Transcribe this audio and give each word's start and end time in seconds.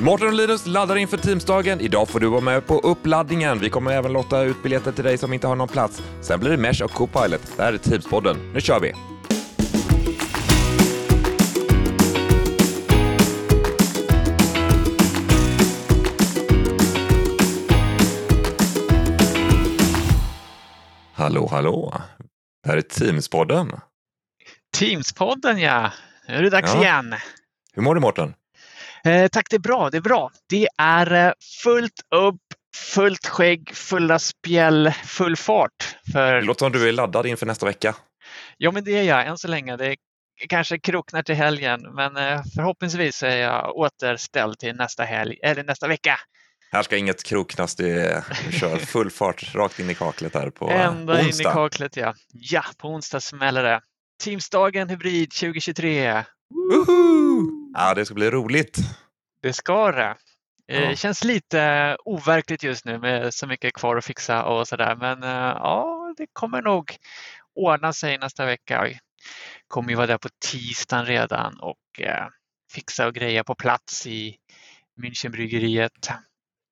Mårten 0.00 0.26
och 0.26 0.32
Linus 0.34 0.66
laddar 0.66 0.96
inför 0.96 1.16
Teamsdagen. 1.16 1.80
Idag 1.80 2.08
får 2.08 2.20
du 2.20 2.28
vara 2.28 2.40
med 2.40 2.66
på 2.66 2.78
uppladdningen. 2.78 3.58
Vi 3.58 3.70
kommer 3.70 3.90
även 3.90 4.12
låta 4.12 4.42
ut 4.42 4.62
biljetter 4.62 4.92
till 4.92 5.04
dig 5.04 5.18
som 5.18 5.32
inte 5.32 5.46
har 5.46 5.56
någon 5.56 5.68
plats. 5.68 6.02
Sen 6.20 6.40
blir 6.40 6.50
det 6.50 6.56
Mesh 6.56 6.82
och 6.82 6.90
Copilot. 6.90 7.56
Det 7.56 7.62
här 7.62 7.72
är 7.72 7.78
Teamspodden. 7.78 8.52
Nu 8.54 8.60
kör 8.60 8.80
vi! 8.80 8.92
Hallå, 21.12 21.48
hallå! 21.50 21.94
Det 22.62 22.68
här 22.70 22.76
är 22.76 22.80
Teamspodden. 22.82 23.72
Teamspodden 24.78 25.58
ja, 25.58 25.92
nu 26.28 26.34
är 26.34 26.42
det 26.42 26.50
dags 26.50 26.74
Ja. 26.74 26.82
igen. 26.82 27.14
Hur 27.74 27.82
mår 27.82 27.94
du 27.94 28.00
Mårten? 28.00 28.34
Eh, 29.04 29.28
tack, 29.28 29.46
det 29.50 29.56
är 29.56 29.60
bra. 29.60 29.90
Det 29.90 29.96
är 29.96 30.00
bra. 30.00 30.30
Det 30.48 30.68
är 30.78 31.12
eh, 31.26 31.32
fullt 31.62 32.00
upp, 32.14 32.40
fullt 32.94 33.26
skägg, 33.26 33.70
fulla 33.74 34.18
spjäll, 34.18 34.92
full 35.04 35.36
fart. 35.36 35.96
Det 36.04 36.12
För, 36.12 36.42
låter 36.42 36.58
som 36.64 36.72
du 36.72 36.88
är 36.88 36.92
laddad 36.92 37.26
inför 37.26 37.46
nästa 37.46 37.66
vecka. 37.66 37.94
ja, 38.56 38.70
men 38.70 38.84
det 38.84 38.98
är 38.98 39.02
jag 39.02 39.26
än 39.26 39.38
så 39.38 39.48
länge. 39.48 39.76
Det 39.76 39.96
kanske 40.48 40.78
kroknar 40.78 41.22
till 41.22 41.34
helgen, 41.34 41.80
men 41.94 42.16
eh, 42.16 42.42
förhoppningsvis 42.54 43.22
är 43.22 43.36
jag 43.36 43.76
återställd 43.76 44.58
till 44.58 44.76
nästa 44.76 45.04
helg 45.04 45.36
eller 45.42 45.64
nästa 45.64 45.88
vecka. 45.88 46.18
Här 46.72 46.82
ska 46.82 46.96
inget 46.96 47.22
kroknas, 47.22 47.76
det 47.76 48.24
du 48.46 48.58
kör 48.58 48.76
full 48.76 49.10
fart 49.10 49.54
rakt 49.54 49.78
in 49.80 49.90
i 49.90 49.94
kaklet 49.94 50.34
här 50.34 50.50
på 50.50 50.70
Ända 50.70 51.20
in 51.20 51.24
i 51.24 51.28
onsdag. 51.28 51.52
kaklet, 51.52 51.96
ja. 51.96 52.14
Ja, 52.32 52.64
på 52.78 52.88
onsdag 52.88 53.20
smäller 53.20 53.62
det. 53.62 53.80
Teamsdagen 54.22 54.88
Hybrid 54.88 55.30
2023. 55.30 56.24
Woho! 56.54 57.46
Ja, 57.74 57.94
det 57.94 58.04
ska 58.06 58.14
bli 58.14 58.30
roligt. 58.30 58.78
Det 59.42 59.52
ska 59.52 59.92
det. 59.92 60.16
Eh, 60.68 60.82
Ja. 60.90 60.96
Känns 60.96 61.24
lite 61.24 61.96
overkligt 62.04 62.62
just 62.62 62.84
nu 62.84 62.98
med 62.98 63.34
så 63.34 63.46
mycket 63.46 63.74
kvar 63.74 63.96
att 63.96 64.04
fixa 64.04 64.44
och 64.44 64.68
sådär. 64.68 64.96
Men 64.96 65.22
eh, 65.22 65.28
ja, 65.58 66.14
det 66.16 66.26
kommer 66.32 66.62
nog 66.62 66.96
ordna 67.54 67.92
sig 67.92 68.18
nästa 68.18 68.46
vecka. 68.46 68.82
Vi 68.84 68.98
kommer 69.68 69.88
ju 69.90 69.94
vara 69.96 70.06
där 70.06 70.18
på 70.18 70.28
tisdagen 70.50 71.06
redan 71.06 71.60
och 71.60 72.00
eh, 72.00 72.26
fixa 72.72 73.06
och 73.06 73.14
greja 73.14 73.44
på 73.44 73.54
plats 73.54 74.06
i 74.06 74.36
Münchenbryggeriet. 75.02 76.10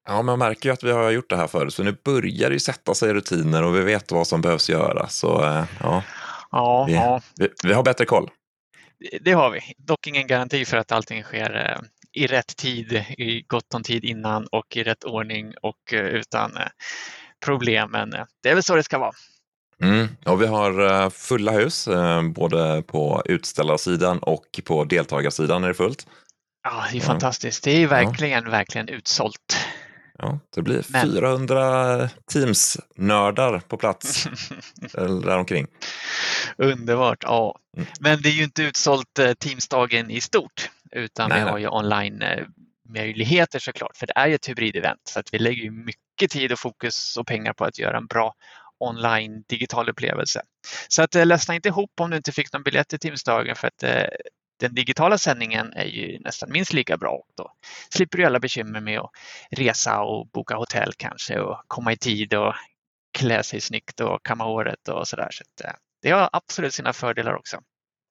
Ja, 0.06 0.23
man 0.23 0.39
märker 0.39 0.69
ju 0.69 0.73
att 0.73 0.83
vi 0.84 0.93
har 0.93 1.11
gjort 1.11 1.31
det 1.31 1.37
här 1.37 1.47
förut, 1.47 1.75
så 1.75 1.83
nu 1.83 1.97
börjar 2.05 2.51
det 2.51 2.61
sätta 2.61 2.95
sig 2.95 3.15
rutiner 3.15 3.62
och 3.65 3.75
vi 3.77 3.81
vet 3.81 4.12
vad 4.12 4.27
som 4.27 4.41
behövs 4.41 4.71
göra. 4.71 5.09
Så 5.09 5.45
eh, 5.45 5.65
ja, 5.81 6.03
Ja, 6.51 6.84
Vi- 6.89 6.95
ja, 6.95 7.21
vi, 7.37 7.49
vi 7.65 7.73
har 7.73 7.83
bättre 7.83 8.05
koll. 8.05 8.31
Det 9.21 9.33
har 9.33 9.51
vi. 9.51 9.61
Dock 9.79 10.07
ingen 10.07 10.27
garanti 10.27 10.65
för 10.65 10.77
att 10.77 10.93
allting 10.93 11.23
sker 11.23 11.57
eh, 11.57 11.81
i 12.23 12.27
rätt 12.27 12.57
tid, 12.57 12.93
i 13.19 13.45
gott 13.47 13.75
om 13.75 13.83
tid 13.83 14.05
innan 14.05 14.47
och 14.47 14.77
i 14.77 14.83
rätt 14.83 15.05
ordning 15.05 15.55
och 15.63 15.93
eh, 15.93 16.01
utan 16.01 16.57
eh, 16.57 16.63
problem. 17.45 17.91
Men 17.91 18.11
det 18.43 18.49
är 18.49 18.55
väl 18.55 18.63
så 18.63 18.77
det 18.77 18.83
ska 18.83 18.99
vara. 18.99 19.13
Mm. 19.83 20.09
Och 20.27 20.43
vi 20.43 20.47
har 20.47 21.11
fulla 21.11 21.53
hus, 21.53 21.89
både 22.35 22.83
på 22.83 23.23
utställarsidan 23.25 24.19
och 24.19 24.61
på 24.65 24.85
deltagarsidan 24.85 25.65
är 25.65 25.69
det 25.69 25.75
fullt. 25.75 26.07
Ja, 26.62 26.85
det 26.91 26.97
är 26.97 27.01
Ja. 27.01 27.07
fantastiskt. 27.07 27.65
Det 27.65 27.83
är 27.83 27.87
verkligen, 27.87 28.51
verkligen 28.51 28.89
utsålt. 28.89 29.57
Ja, 30.23 30.41
det 30.55 30.63
blir 30.63 30.85
Men- 30.89 31.13
400 31.13 32.09
Teams-nördar 32.33 33.61
på 33.61 33.77
plats, 33.77 34.27
eller 34.95 35.27
däromkring. 35.27 35.67
Underbart, 36.57 37.19
ja. 37.23 37.59
Mm. 37.77 37.89
Men 38.01 38.23
det 38.23 38.29
är 38.29 38.33
ju 38.33 38.45
inte 38.45 38.63
utsålt 38.63 39.19
eh, 39.19 39.33
Teamsdagen 39.33 40.11
i 40.11 40.21
stort, 40.21 40.71
utan 40.93 41.29
Nej, 41.29 41.45
vi 41.45 41.51
har 41.51 41.59
ju 41.59 41.69
online-möjligheter 41.69 43.59
såklart, 43.59 43.97
för 43.97 44.07
det 44.07 44.13
är 44.17 44.27
ju 44.27 44.35
ett 44.35 44.49
hybridevent, 44.49 45.01
så 45.05 45.21
att 45.21 45.35
vi 45.35 45.39
lägger 45.39 45.63
ju 45.63 45.71
mycket 45.71 46.31
tid 46.31 46.53
och 46.53 46.59
fokus 46.59 47.17
och 47.17 47.27
pengar 47.27 47.53
på 47.53 47.65
att 47.65 47.79
göra 47.79 47.97
en 47.97 48.07
bra 48.07 48.35
online 48.81 49.45
digital 49.49 49.89
upplevelse. 49.89 50.43
Så 50.89 51.03
att 51.03 51.15
eh, 51.15 51.27
ledsna 51.27 51.55
inte 51.55 51.69
ihop 51.69 51.91
om 52.01 52.11
du 52.11 52.17
inte 52.17 52.33
fick 52.33 52.53
någon 52.53 52.62
biljett 52.62 52.89
till 52.89 52.99
Teamsdagen, 52.99 53.57
för 53.57 53.69
att 53.69 53.83
eh, 53.83 54.05
den 54.59 54.75
digitala 54.75 55.19
sändningen 55.19 55.73
är 55.73 55.85
ju 55.85 56.19
nästan 56.21 56.53
minst 56.53 56.73
lika 56.73 56.97
bra 56.97 57.11
och 57.11 57.33
då 57.37 57.53
slipper 57.91 58.19
du 58.19 58.25
alla 58.25 58.41
bekymmer 58.41 58.81
med 58.81 58.99
att 58.99 59.11
resa 59.51 60.01
och 60.01 60.29
boka 60.29 60.57
hotell 60.57 60.93
kanske 60.97 61.41
och 61.41 61.63
komma 61.67 61.93
i 61.93 61.97
tid 61.97 62.35
och 62.35 62.55
klä 63.19 63.43
sig 63.43 63.61
snyggt 63.61 64.01
och 64.01 64.23
kamma 64.23 64.45
håret 64.45 64.89
och 64.89 65.09
sådär. 65.09 65.29
Så 65.31 65.45
där. 65.59 65.69
Eh, 65.69 65.75
det 66.03 66.11
har 66.11 66.31
absolut 66.33 66.75
sina 66.75 66.93
fördelar 66.93 67.35
också. 67.35 67.61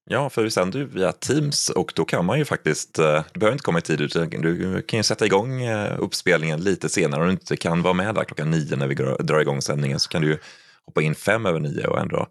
Ja, 0.10 0.30
för 0.30 0.44
vi 0.44 0.52
sänder 0.52 0.80
ju 0.80 0.86
via 0.86 1.12
Teams 1.12 1.70
och 1.70 1.94
då 1.96 2.06
kan 2.06 2.26
man 2.26 2.40
ju 2.40 2.46
faktiskt, 2.46 3.00
eh, 3.00 3.24
du 3.34 3.40
behöver 3.40 3.54
inte 3.54 3.64
komma 3.64 3.80
i 3.80 3.82
tid, 3.82 4.02
utan 4.02 4.30
du 4.30 4.82
kan 4.82 4.98
ju 4.98 5.04
sätta 5.04 5.26
igång 5.26 5.62
eh, 5.62 5.96
uppspelningen 6.00 6.60
lite 6.64 6.90
senare. 6.90 7.22
Om 7.22 7.28
du 7.28 7.32
inte 7.32 7.58
kan 7.58 7.82
vara 7.82 7.94
med 7.94 8.16
där 8.16 8.24
klockan 8.24 8.52
nio 8.52 8.76
när 8.76 8.88
vi 8.88 8.96
drar 8.96 9.40
igång 9.40 9.62
sändningen 9.62 10.00
så 10.00 10.10
kan 10.10 10.22
du 10.22 10.28
ju 10.28 10.38
hoppa 10.86 11.02
in 11.02 11.16
fem 11.16 11.46
över 11.46 11.60
nio 11.60 11.88
och 11.88 12.00
ändå 12.00 12.28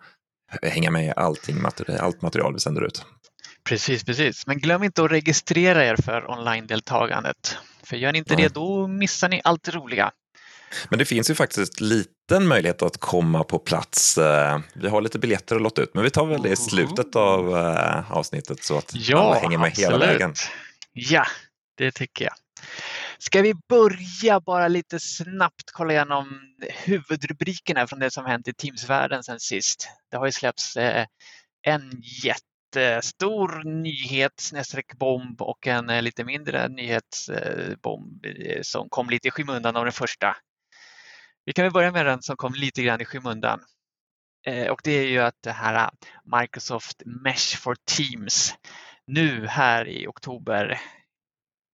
hänga 0.62 0.90
med 0.90 1.06
i 1.06 1.12
allting, 1.16 1.56
allt 1.98 2.22
material 2.22 2.54
vi 2.54 2.60
sänder 2.60 2.82
ut. 2.82 3.04
Precis, 3.66 4.04
precis. 4.04 4.46
Men 4.46 4.58
glöm 4.58 4.82
inte 4.82 5.04
att 5.04 5.10
registrera 5.10 5.84
er 5.84 5.96
för 5.96 6.30
online-deltagandet. 6.30 7.58
För 7.82 7.96
gör 7.96 8.12
ni 8.12 8.18
inte 8.18 8.34
Nej. 8.34 8.42
det, 8.42 8.54
då 8.54 8.86
missar 8.86 9.28
ni 9.28 9.40
allt 9.44 9.62
det 9.62 9.70
roliga. 9.70 10.12
Men 10.88 10.98
det 10.98 11.04
finns 11.04 11.30
ju 11.30 11.34
faktiskt 11.34 11.80
liten 11.80 12.46
möjlighet 12.46 12.82
att 12.82 12.96
komma 12.96 13.44
på 13.44 13.58
plats. 13.58 14.18
Eh, 14.18 14.60
Vi 14.74 14.88
har 14.88 15.00
lite 15.00 15.18
biljetter 15.18 15.56
att 15.56 15.62
låta 15.62 15.82
ut, 15.82 15.94
men 15.94 16.04
vi 16.04 16.10
tar 16.10 16.26
väl 16.26 16.42
det 16.42 16.48
i 16.48 16.56
slutet 16.56 17.16
av 17.16 17.56
eh, 17.56 18.12
avsnittet 18.12 18.64
så 18.64 18.78
att 18.78 18.94
alla 19.14 19.34
hänger 19.34 19.58
med 19.58 19.70
hela 19.70 19.98
vägen. 19.98 20.34
Ja, 20.92 21.26
det 21.76 21.92
tycker 21.92 22.24
jag. 22.24 22.34
Ska 23.18 23.42
vi 23.42 23.54
börja 23.68 24.40
bara 24.40 24.68
lite 24.68 25.00
snabbt 25.00 25.72
kolla 25.72 25.92
igenom 25.92 26.40
huvudrubrikerna 26.84 27.86
från 27.86 27.98
det 27.98 28.10
som 28.10 28.24
hänt 28.26 28.48
i 28.48 28.52
Teams-världen 28.54 29.22
sen 29.22 29.40
sist. 29.40 29.88
Det 30.10 30.16
har 30.16 30.26
ju 30.26 30.32
släppts 30.32 30.76
eh, 30.76 31.06
en 31.62 32.02
stor 33.02 33.64
nyhet, 33.64 34.52
bomb 34.96 35.42
och 35.42 35.66
en 35.66 35.90
eh, 35.90 36.02
lite 36.02 36.24
mindre 36.24 36.68
nyhetsbomb 36.68 38.26
eh, 38.26 38.62
som 38.62 38.88
kom 38.88 39.10
lite 39.10 39.28
i 39.28 39.30
skymundan 39.30 39.76
av 39.76 39.84
den 39.84 39.92
första. 39.92 40.36
Vi 41.44 41.52
kan 41.52 41.64
väl 41.64 41.72
börja 41.72 41.92
med 41.92 42.06
den 42.06 42.22
som 42.22 42.36
kom 42.36 42.54
lite 42.54 42.82
grann 42.82 43.00
i 43.00 43.04
skymundan. 43.04 43.60
Eh, 44.46 44.68
och 44.68 44.80
det 44.84 44.90
är 44.90 45.06
ju 45.06 45.18
att 45.18 45.42
det 45.42 45.52
här 45.52 45.90
Microsoft 46.40 47.02
Mesh 47.06 47.56
for 47.56 47.76
Teams 47.84 48.54
nu 49.06 49.46
här 49.46 49.88
i 49.88 50.06
oktober 50.06 50.80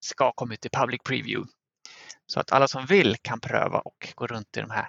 ska 0.00 0.32
komma 0.32 0.54
ut 0.54 0.66
i 0.66 0.68
public 0.68 1.00
preview. 1.04 1.52
Så 2.26 2.40
att 2.40 2.52
alla 2.52 2.68
som 2.68 2.86
vill 2.86 3.16
kan 3.22 3.40
pröva 3.40 3.78
och 3.78 4.12
gå 4.14 4.26
runt 4.26 4.56
i 4.56 4.60
de 4.60 4.70
här 4.70 4.88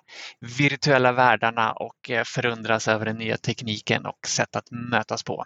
virtuella 0.58 1.12
världarna 1.12 1.72
och 1.72 2.12
förundras 2.26 2.88
över 2.88 3.06
den 3.06 3.18
nya 3.18 3.38
tekniken 3.38 4.06
och 4.06 4.28
sätt 4.28 4.56
att 4.56 4.72
mötas 4.72 5.24
på. 5.24 5.46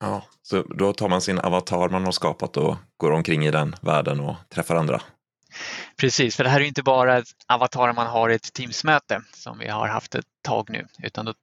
Ja, 0.00 0.22
så 0.42 0.62
då 0.62 0.92
tar 0.92 1.08
man 1.08 1.20
sin 1.20 1.38
avatar 1.38 1.88
man 1.88 2.04
har 2.04 2.12
skapat 2.12 2.56
och 2.56 2.76
går 2.96 3.10
omkring 3.10 3.46
i 3.46 3.50
den 3.50 3.76
världen 3.82 4.20
och 4.20 4.36
träffar 4.48 4.76
andra. 4.76 5.02
Precis, 5.96 6.36
för 6.36 6.44
det 6.44 6.50
här 6.50 6.56
är 6.56 6.62
ju 6.62 6.68
inte 6.68 6.82
bara 6.82 7.18
ett 7.18 7.28
avatar 7.48 7.92
man 7.92 8.06
har 8.06 8.30
i 8.30 8.34
ett 8.34 8.52
Teams-möte 8.52 9.22
som 9.32 9.58
vi 9.58 9.68
har 9.68 9.88
haft 9.88 10.14
ett 10.14 10.24
tag 10.42 10.70
nu, 10.70 10.86
utan 11.02 11.24
då, 11.24 11.34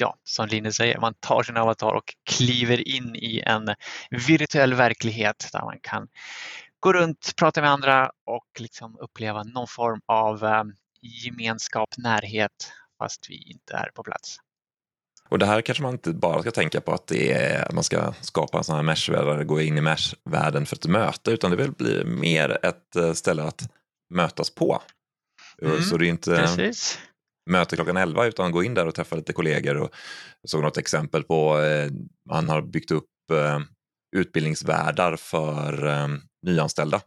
ja, 0.00 0.16
som 0.24 0.48
Linus 0.48 0.76
säger, 0.76 0.98
man 0.98 1.14
tar 1.14 1.42
sin 1.42 1.56
avatar 1.56 1.94
och 1.94 2.14
kliver 2.30 2.88
in 2.88 3.16
i 3.16 3.42
en 3.46 3.74
virtuell 4.10 4.74
verklighet 4.74 5.48
där 5.52 5.64
man 5.64 5.78
kan 5.82 6.08
gå 6.80 6.92
runt, 6.92 7.32
prata 7.36 7.60
med 7.60 7.70
andra 7.70 8.10
och 8.26 8.46
liksom 8.58 8.96
uppleva 9.00 9.42
någon 9.42 9.68
form 9.68 10.00
av 10.06 10.44
eh, 10.44 10.64
gemenskap, 11.00 11.88
närhet, 11.98 12.72
fast 12.98 13.30
vi 13.30 13.50
inte 13.50 13.74
är 13.74 13.90
på 13.94 14.02
plats. 14.02 14.38
Och 15.28 15.38
det 15.38 15.46
här 15.46 15.60
kanske 15.60 15.82
man 15.82 15.92
inte 15.92 16.12
bara 16.12 16.40
ska 16.40 16.50
tänka 16.50 16.80
på 16.80 16.92
att 16.92 17.06
det 17.06 17.32
är, 17.32 17.72
man 17.72 17.84
ska 17.84 18.12
skapa 18.20 18.58
en 18.58 18.64
sån 18.64 18.76
här 18.76 18.82
meshvärld 18.82 19.46
gå 19.46 19.60
in 19.60 19.78
i 19.78 19.80
meshvärlden 19.80 20.66
för 20.66 20.76
ett 20.76 20.86
möte, 20.86 21.30
utan 21.30 21.50
det 21.50 21.56
vill 21.56 21.72
bli 21.72 22.04
mer 22.04 22.58
ett 22.62 22.96
eh, 22.96 23.12
ställe 23.12 23.42
att 23.42 23.70
mötas 24.14 24.50
på. 24.50 24.82
Mm, 25.62 25.82
Så 25.82 25.96
det 25.96 26.06
är 26.06 26.08
inte 26.08 26.30
Precis. 26.36 26.98
möte 27.50 27.76
klockan 27.76 27.96
11 27.96 28.26
utan 28.26 28.52
gå 28.52 28.62
in 28.62 28.74
där 28.74 28.86
och 28.86 28.94
träffa 28.94 29.16
lite 29.16 29.32
kollegor. 29.32 29.76
Och 29.76 29.90
såg 30.48 30.62
något 30.62 30.76
exempel 30.76 31.22
på, 31.24 31.60
eh, 31.60 31.90
man 32.30 32.48
har 32.48 32.62
byggt 32.62 32.90
upp 32.90 33.04
eh, 33.32 33.60
utbildningsvärdar 34.16 35.16
för 35.16 35.86
eh, 35.86 36.08
nyanställda. 36.46 37.00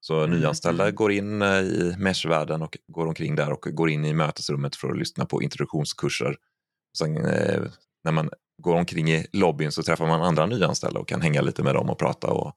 Så 0.00 0.24
Mm, 0.24 0.38
nyanställda 0.38 0.84
mm. 0.84 0.94
går 0.94 1.12
in 1.12 1.42
eh, 1.42 1.58
i 1.60 1.94
meshvärlden 1.98 2.62
och 2.62 2.78
går 2.92 3.06
omkring 3.06 3.36
där 3.36 3.52
och 3.52 3.60
går 3.70 3.90
in 3.90 4.04
i 4.04 4.14
mötesrummet 4.14 4.76
för 4.76 4.88
att 4.90 4.98
lyssna 4.98 5.26
på 5.26 5.42
introduktionskurser. 5.42 6.36
Sen 6.98 7.26
eh, 7.26 7.62
när 8.04 8.12
man 8.12 8.30
går 8.62 8.74
omkring 8.74 9.10
i 9.10 9.26
lobbyn 9.32 9.72
så 9.72 9.82
träffar 9.82 10.06
man 10.06 10.22
andra 10.22 10.46
nyanställda 10.46 11.00
och 11.00 11.08
kan 11.08 11.22
hänga 11.22 11.40
lite 11.40 11.62
med 11.62 11.74
dem 11.74 11.90
och 11.90 11.98
prata 11.98 12.26
och 12.26 12.56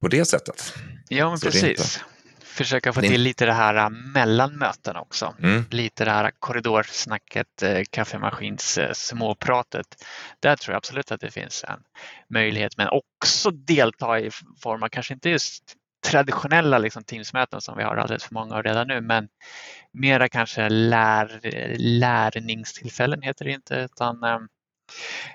på 0.00 0.08
det 0.08 0.24
sättet. 0.24 0.74
Ja, 1.08 1.28
men 1.28 1.38
Så 1.38 1.46
precis. 1.46 2.00
Försöka 2.40 2.92
få 2.92 3.00
till 3.00 3.22
lite 3.22 3.46
det 3.46 3.52
här 3.52 3.74
äh, 3.74 3.90
mellan 3.90 4.58
mötena 4.58 5.00
också. 5.00 5.34
Mm. 5.42 5.64
Lite 5.70 6.04
det 6.04 6.10
här 6.10 6.30
korridorsnacket, 6.38 7.62
eh, 7.62 7.82
kaffemaskins 7.90 8.78
eh, 8.78 8.92
småpratet. 8.92 9.86
Där 10.40 10.56
tror 10.56 10.72
jag 10.72 10.76
absolut 10.76 11.12
att 11.12 11.20
det 11.20 11.30
finns 11.30 11.64
en 11.68 11.80
möjlighet, 12.30 12.76
men 12.76 12.88
också 12.88 13.50
delta 13.50 14.20
i 14.20 14.30
form 14.62 14.82
av, 14.82 14.88
kanske 14.88 15.14
inte 15.14 15.30
just 15.30 15.76
traditionella 16.04 16.78
liksom, 16.78 17.04
Teams-möten 17.04 17.60
som 17.60 17.76
vi 17.76 17.84
har 17.84 17.96
alldeles 17.96 18.24
för 18.24 18.34
många 18.34 18.54
av 18.54 18.62
redan 18.62 18.88
nu, 18.88 19.00
men 19.00 19.28
mera 19.92 20.28
kanske 20.28 20.68
lär, 20.68 21.40
lärningstillfällen 21.78 23.22
heter 23.22 23.44
det 23.44 23.50
inte, 23.50 23.74
utan 23.74 24.24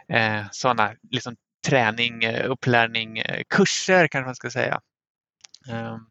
eh, 0.09 0.45
sådana 0.51 0.93
liksom, 1.11 1.35
träning, 1.67 2.37
upplärning, 2.43 3.23
kurser 3.49 4.07
kanske 4.07 4.25
man 4.25 4.35
ska 4.35 4.49
säga. 4.49 4.81
Um, 5.69 6.09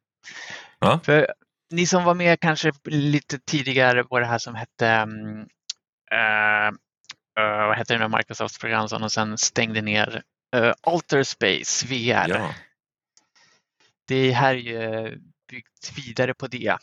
ja. 0.78 1.00
För 1.04 1.26
ni 1.70 1.86
som 1.86 2.04
var 2.04 2.14
med 2.14 2.40
kanske 2.40 2.72
lite 2.84 3.38
tidigare 3.38 4.04
på 4.04 4.18
det 4.18 4.26
här 4.26 4.38
som 4.38 4.54
hette 4.54 5.06
uh, 6.12 6.68
uh, 7.40 7.66
vad 7.66 7.76
hette 7.76 7.94
det 7.94 8.08
nu, 8.08 8.16
Microsofts 8.16 8.58
program 8.58 8.88
som 8.88 9.00
de 9.00 9.10
sen 9.10 9.38
stängde 9.38 9.82
ner, 9.82 10.22
uh, 10.56 10.72
Alterspace 10.80 11.86
VR. 11.86 12.28
Ja. 12.28 12.54
Det 14.06 14.32
här 14.32 14.54
är 14.54 14.58
ju 14.58 14.82
eh, 14.82 15.12
byggt 15.50 15.92
vidare 15.96 16.34
på 16.34 16.46
det 16.46 16.76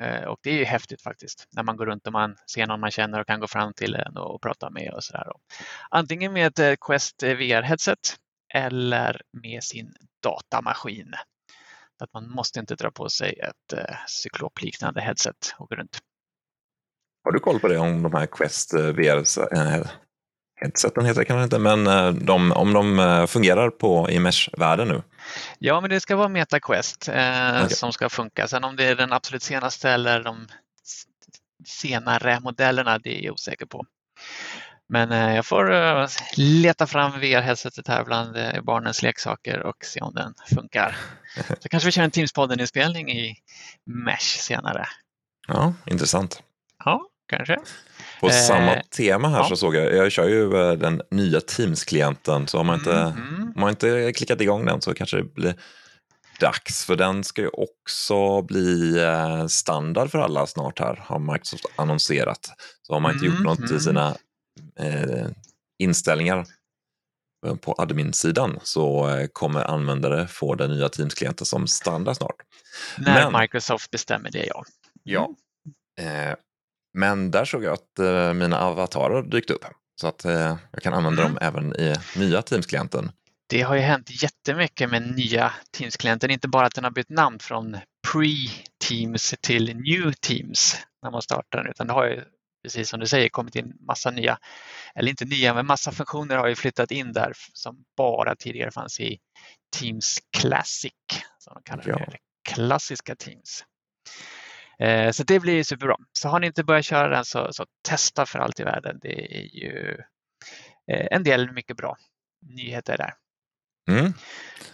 eh, 0.00 0.24
och 0.24 0.38
det 0.42 0.50
är 0.50 0.58
ju 0.58 0.64
häftigt 0.64 1.02
faktiskt 1.02 1.48
när 1.50 1.62
man 1.62 1.76
går 1.76 1.86
runt 1.86 2.06
och 2.06 2.12
man 2.12 2.36
ser 2.52 2.66
någon 2.66 2.80
man 2.80 2.90
känner 2.90 3.20
och 3.20 3.26
kan 3.26 3.40
gå 3.40 3.46
fram 3.46 3.72
till 3.74 3.94
en 3.94 4.16
och 4.16 4.42
prata 4.42 4.70
med 4.70 4.92
och 4.92 5.04
sådär. 5.04 5.26
Antingen 5.90 6.32
med 6.32 6.46
ett 6.46 6.58
eh, 6.58 6.86
Quest 6.86 7.22
VR-headset 7.22 8.16
eller 8.54 9.22
med 9.42 9.64
sin 9.64 9.94
datamaskin. 10.22 11.14
Att 12.00 12.12
man 12.12 12.30
måste 12.30 12.60
inte 12.60 12.74
dra 12.74 12.90
på 12.90 13.08
sig 13.08 13.38
ett 13.38 13.78
cyklopliknande 14.06 15.00
headset 15.00 15.54
och 15.58 15.68
gå 15.68 15.76
runt. 15.76 15.98
Har 17.24 17.32
du 17.32 17.38
koll 17.38 17.60
på 17.60 17.68
det 17.68 17.78
om 17.78 18.02
de 18.02 18.14
här 18.14 18.26
Quest 18.26 18.74
VR 18.74 19.24
headseten 20.60 21.04
heter 21.04 21.20
det 21.20 21.24
kanske 21.24 21.44
inte, 21.44 21.58
men 21.58 21.84
de, 22.26 22.52
om 22.52 22.72
de 22.72 23.26
fungerar 23.28 23.70
på 23.70 24.10
i 24.10 24.18
Mesh-världen 24.18 24.88
nu? 24.88 25.02
Ja, 25.58 25.80
men 25.80 25.90
det 25.90 26.00
ska 26.00 26.16
vara 26.16 26.28
MetaQuest 26.28 27.08
eh, 27.08 27.14
okay. 27.64 27.68
som 27.68 27.92
ska 27.92 28.08
funka. 28.08 28.48
Sen 28.48 28.64
om 28.64 28.76
det 28.76 28.84
är 28.84 28.94
den 28.94 29.12
absolut 29.12 29.42
senaste 29.42 29.90
eller 29.90 30.22
de 30.22 30.46
senare 31.66 32.40
modellerna, 32.40 32.98
det 32.98 33.18
är 33.18 33.24
jag 33.24 33.32
osäker 33.32 33.66
på. 33.66 33.84
Men 34.88 35.12
eh, 35.12 35.36
jag 35.36 35.46
får 35.46 35.74
eh, 35.74 36.06
leta 36.36 36.86
fram 36.86 37.12
VR-headsetet 37.12 37.88
här 37.88 38.04
bland 38.04 38.36
eh, 38.36 38.60
barnens 38.62 39.02
leksaker 39.02 39.62
och 39.62 39.84
se 39.84 40.00
om 40.00 40.14
den 40.14 40.34
funkar. 40.54 40.96
Så 41.60 41.68
kanske 41.68 41.86
vi 41.86 41.92
kör 41.92 42.02
en 42.02 42.10
Teams-podden-inspelning 42.10 43.10
i 43.10 43.36
Mesh 43.84 44.38
senare. 44.38 44.86
Ja, 45.48 45.74
intressant. 45.86 46.42
Ja, 46.84 47.08
kanske. 47.28 47.58
På 48.20 48.26
eh, 48.26 48.32
samma 48.32 48.82
tema 48.96 49.28
här 49.28 49.38
ja. 49.38 49.48
så 49.48 49.56
såg 49.56 49.76
jag, 49.76 49.94
jag 49.94 50.12
kör 50.12 50.28
ju 50.28 50.76
den 50.76 51.02
nya 51.10 51.40
Teams-klienten, 51.40 52.46
så 52.46 52.56
har 52.56 52.64
man 52.64 52.78
inte, 52.78 52.92
mm, 52.92 53.52
mm. 53.56 53.68
inte 53.68 54.12
klickat 54.12 54.40
igång 54.40 54.64
den 54.64 54.80
så 54.80 54.94
kanske 54.94 55.16
det 55.16 55.34
blir 55.34 55.54
dags, 56.40 56.84
för 56.84 56.96
den 56.96 57.24
ska 57.24 57.42
ju 57.42 57.48
också 57.48 58.42
bli 58.42 58.96
standard 59.48 60.10
för 60.10 60.18
alla 60.18 60.46
snart 60.46 60.78
här, 60.78 61.02
har 61.04 61.18
Microsoft 61.18 61.66
annonserat. 61.76 62.50
Så 62.82 62.92
har 62.92 63.00
man 63.00 63.12
inte 63.12 63.26
mm, 63.26 63.36
gjort 63.36 63.44
något 63.44 63.70
i 63.70 63.72
mm. 63.72 63.80
sina 63.80 64.16
eh, 64.78 65.26
inställningar 65.78 66.46
på 67.60 67.74
admin-sidan 67.78 68.58
så 68.62 69.08
eh, 69.08 69.26
kommer 69.32 69.64
användare 69.64 70.26
få 70.26 70.54
den 70.54 70.70
nya 70.70 70.88
Teams-klienten 70.88 71.46
som 71.46 71.66
standard 71.66 72.16
snart. 72.16 72.36
När 72.98 73.30
men, 73.30 73.40
Microsoft 73.40 73.90
bestämmer 73.90 74.30
det, 74.30 74.46
ja. 74.46 74.64
Ja. 75.02 75.28
Eh, 76.00 76.34
men 76.94 77.30
där 77.30 77.44
såg 77.44 77.64
jag 77.64 77.72
att 77.72 77.98
eh, 77.98 78.34
mina 78.34 78.60
avatarer 78.60 79.22
dykt 79.22 79.50
upp 79.50 79.64
så 80.00 80.06
att 80.06 80.24
eh, 80.24 80.56
jag 80.72 80.82
kan 80.82 80.94
använda 80.94 81.22
mm. 81.22 81.34
dem 81.34 81.42
även 81.42 81.76
i 81.76 81.94
nya 82.16 82.42
Teams-klienten. 82.42 83.10
Det 83.48 83.62
har 83.62 83.74
ju 83.74 83.80
hänt 83.80 84.22
jättemycket 84.22 84.90
med 84.90 85.16
nya 85.16 85.52
Teams-klienten, 85.78 86.30
inte 86.30 86.48
bara 86.48 86.66
att 86.66 86.74
den 86.74 86.84
har 86.84 86.90
bytt 86.90 87.08
namn 87.08 87.38
från 87.38 87.76
Pre-Teams 88.08 89.34
till 89.40 89.76
New 89.76 90.12
Teams 90.12 90.76
när 91.02 91.10
man 91.10 91.22
startar 91.22 91.58
den, 91.58 91.70
utan 91.70 91.86
det 91.86 91.92
har 91.92 92.06
ju 92.06 92.24
precis 92.62 92.88
som 92.88 93.00
du 93.00 93.06
säger, 93.06 93.28
kommit 93.28 93.56
in 93.56 93.76
massa 93.80 94.10
nya, 94.10 94.38
eller 94.94 95.10
inte 95.10 95.24
nya, 95.24 95.54
men 95.54 95.66
massa 95.66 95.92
funktioner 95.92 96.36
har 96.36 96.48
ju 96.48 96.54
flyttat 96.54 96.90
in 96.90 97.12
där 97.12 97.32
som 97.52 97.84
bara 97.96 98.36
tidigare 98.36 98.70
fanns 98.70 99.00
i 99.00 99.18
Teams 99.76 100.18
Classic, 100.36 100.92
som 101.38 101.54
de 101.54 101.62
kallar 101.62 101.84
det, 101.84 101.90
ja. 101.90 102.18
klassiska 102.54 103.14
Teams. 103.14 103.64
Eh, 104.82 105.10
så 105.10 105.22
det 105.22 105.40
blir 105.40 105.62
superbra. 105.64 105.96
Så 106.12 106.28
har 106.28 106.40
ni 106.40 106.46
inte 106.46 106.64
börjat 106.64 106.84
köra 106.84 107.08
den 107.08 107.24
så, 107.24 107.52
så 107.52 107.66
testa 107.88 108.26
för 108.26 108.38
allt 108.38 108.60
i 108.60 108.64
världen. 108.64 108.98
Det 109.02 109.36
är 109.38 109.56
ju 109.56 109.96
eh, 110.92 111.06
en 111.10 111.22
del 111.22 111.52
mycket 111.52 111.76
bra 111.76 111.96
nyheter 112.56 112.96
där. 112.96 113.14
Mm. 113.90 114.12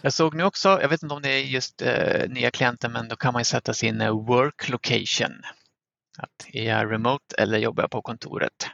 Jag 0.01 0.13
såg 0.13 0.35
nu 0.35 0.43
också, 0.43 0.81
jag 0.81 0.89
vet 0.89 1.03
inte 1.03 1.15
om 1.15 1.21
det 1.21 1.29
är 1.29 1.43
just 1.43 1.81
eh, 1.81 2.29
nya 2.29 2.51
klienter, 2.51 2.89
men 2.89 3.07
då 3.07 3.15
kan 3.15 3.33
man 3.33 3.45
sätta 3.45 3.73
sin 3.73 3.99
work 4.09 4.69
location. 4.69 5.41
Att 6.17 6.47
är 6.53 6.63
jag 6.63 6.91
remote 6.91 7.35
eller 7.37 7.57
jobbar 7.57 7.83
jag 7.83 7.91
på 7.91 8.01
kontoret? 8.01 8.69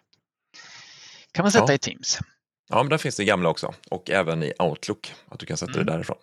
kan 1.32 1.44
man 1.44 1.52
sätta 1.52 1.72
ja. 1.72 1.74
i 1.74 1.80
Teams. 1.80 2.20
Ja, 2.70 2.84
men 2.84 2.90
där 2.90 2.98
finns 2.98 3.16
det 3.18 3.26
gamla 3.26 3.50
också 3.50 3.74
och 3.92 4.10
även 4.10 4.44
i 4.44 4.54
Outlook 4.60 5.14
att 5.28 5.40
du 5.40 5.46
kan 5.46 5.58
sätta 5.58 5.74
mm. 5.74 5.86
det 5.86 5.92
därifrån. 5.92 6.18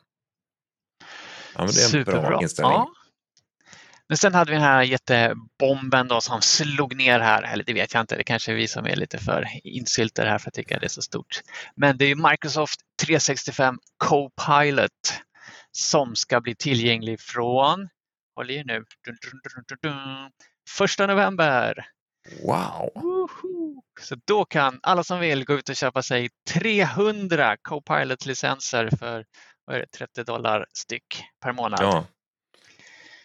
Ja, 1.55 1.65
men 1.65 1.67
det 1.67 1.81
är 1.81 1.85
en 1.85 1.91
Superbra. 1.91 2.29
bra 2.29 2.43
inställning. 2.43 2.73
Ja. 2.73 2.93
Men 4.09 4.19
sen 4.19 4.35
hade 4.35 4.51
vi 4.51 4.55
den 4.55 4.65
här 4.65 4.83
jättebomben 4.83 6.09
då 6.09 6.21
som 6.21 6.43
slog 6.43 6.97
ner 6.97 7.21
här, 7.21 7.43
eller 7.43 7.65
det 7.65 7.73
vet 7.73 7.95
jag 7.95 8.01
inte, 8.01 8.17
det 8.17 8.25
kanske 8.25 8.53
är 8.53 8.57
vi 8.57 8.69
som 8.69 8.87
är 8.87 8.97
lite 8.97 9.19
för 9.19 9.47
insyltade 9.65 10.31
här 10.31 10.39
för 10.39 10.51
att 10.51 10.55
tycka 10.55 10.79
det 10.79 10.87
är 10.87 10.89
så 10.89 11.03
stort. 11.03 11.41
Men 11.75 11.99
det 11.99 12.05
är 12.05 12.31
Microsoft 12.31 12.81
365 13.03 13.79
Copilot 13.97 15.23
som 15.73 16.17
ska 16.17 16.41
bli 16.41 16.55
tillgänglig 16.55 17.21
från, 17.21 17.89
håll 18.37 18.51
i 18.51 18.65
nu, 18.65 18.75
dun, 18.75 19.17
dun, 19.33 19.79
dun, 19.83 20.31
Första 20.71 21.07
november. 21.07 21.87
Wow! 22.45 22.91
Woho! 22.95 23.83
Så 24.01 24.17
då 24.25 24.45
kan 24.45 24.81
alla 24.83 25.05
som 25.05 25.21
vill 25.21 25.45
gå 25.45 25.55
ut 25.55 25.69
och 25.69 25.77
köpa 25.77 26.03
sig 26.03 26.29
300 26.51 27.57
Copilot-licenser 27.63 28.91
för 28.99 29.25
vad 29.65 29.77
är 29.77 29.81
det, 29.81 29.87
30 29.87 30.25
dollar 30.25 30.67
styck 30.73 31.23
per 31.43 31.53
månad. 31.53 31.81
Ja. 31.83 32.07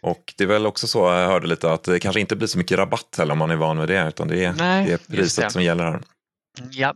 Och 0.04 0.34
det 0.38 0.44
är 0.44 0.48
väl 0.48 0.66
också 0.66 0.88
så, 0.88 1.00
jag 1.00 1.28
hörde 1.28 1.48
lite, 1.48 1.72
att 1.72 1.84
det 1.84 2.00
kanske 2.00 2.20
inte 2.20 2.36
blir 2.36 2.48
så 2.48 2.58
mycket 2.58 2.78
rabatt 2.78 3.16
heller 3.18 3.32
om 3.32 3.38
man 3.38 3.52
är 3.52 3.56
van 3.56 3.80
vid 3.80 3.90
det, 3.90 4.08
utan 4.08 4.28
det 4.28 4.46
är, 4.46 4.54
Nej, 4.54 4.86
det 4.86 4.94
är 4.94 5.16
priset 5.16 5.44
det. 5.44 5.50
som 5.52 5.64
gäller 5.64 5.84
här. 5.84 6.02
Ja, 6.72 6.94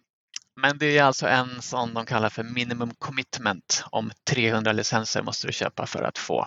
men 0.61 0.77
det 0.77 0.97
är 0.97 1.03
alltså 1.03 1.27
en 1.27 1.61
sån 1.61 1.93
de 1.93 2.05
kallar 2.05 2.29
för 2.29 2.43
minimum 2.43 2.93
commitment. 2.99 3.83
Om 3.91 4.11
300 4.29 4.71
licenser 4.71 5.21
måste 5.21 5.47
du 5.47 5.53
köpa 5.53 5.85
för 5.85 6.03
att 6.03 6.17
få 6.17 6.45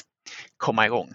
komma 0.56 0.86
igång. 0.86 1.12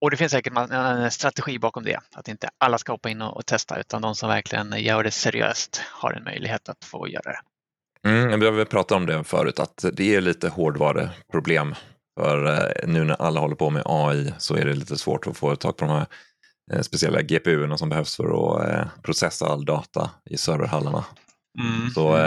Och 0.00 0.10
det 0.10 0.16
finns 0.16 0.32
säkert 0.32 0.52
en 0.70 1.10
strategi 1.10 1.58
bakom 1.58 1.84
det, 1.84 2.00
att 2.14 2.28
inte 2.28 2.50
alla 2.58 2.78
ska 2.78 2.92
hoppa 2.92 3.10
in 3.10 3.22
och 3.22 3.46
testa 3.46 3.80
utan 3.80 4.02
de 4.02 4.14
som 4.14 4.28
verkligen 4.28 4.74
gör 4.78 5.04
det 5.04 5.10
seriöst 5.10 5.82
har 5.90 6.12
en 6.12 6.24
möjlighet 6.24 6.68
att 6.68 6.84
få 6.84 7.08
göra 7.08 7.32
det. 7.32 7.40
Mm, 8.08 8.40
vi 8.40 8.46
har 8.46 8.64
pratat 8.64 8.96
om 8.96 9.06
det 9.06 9.24
förut, 9.24 9.58
att 9.60 9.84
det 9.92 10.14
är 10.14 10.20
lite 10.20 10.48
hårdvaruproblem. 10.48 11.74
För 12.18 12.46
eh, 12.46 12.88
nu 12.88 13.04
när 13.04 13.22
alla 13.22 13.40
håller 13.40 13.54
på 13.54 13.70
med 13.70 13.82
AI 13.86 14.32
så 14.38 14.54
är 14.56 14.64
det 14.64 14.74
lite 14.74 14.98
svårt 14.98 15.26
att 15.26 15.36
få 15.36 15.56
tag 15.56 15.76
på 15.76 15.84
de 15.84 15.90
här 15.90 16.06
eh, 16.72 16.80
speciella 16.80 17.22
GPU 17.22 17.76
som 17.76 17.88
behövs 17.88 18.16
för 18.16 18.24
att 18.24 18.68
eh, 18.70 18.86
processa 19.02 19.46
all 19.46 19.64
data 19.64 20.10
i 20.30 20.36
serverhallarna. 20.36 21.04
Mm. 21.60 21.90
Så 21.90 22.18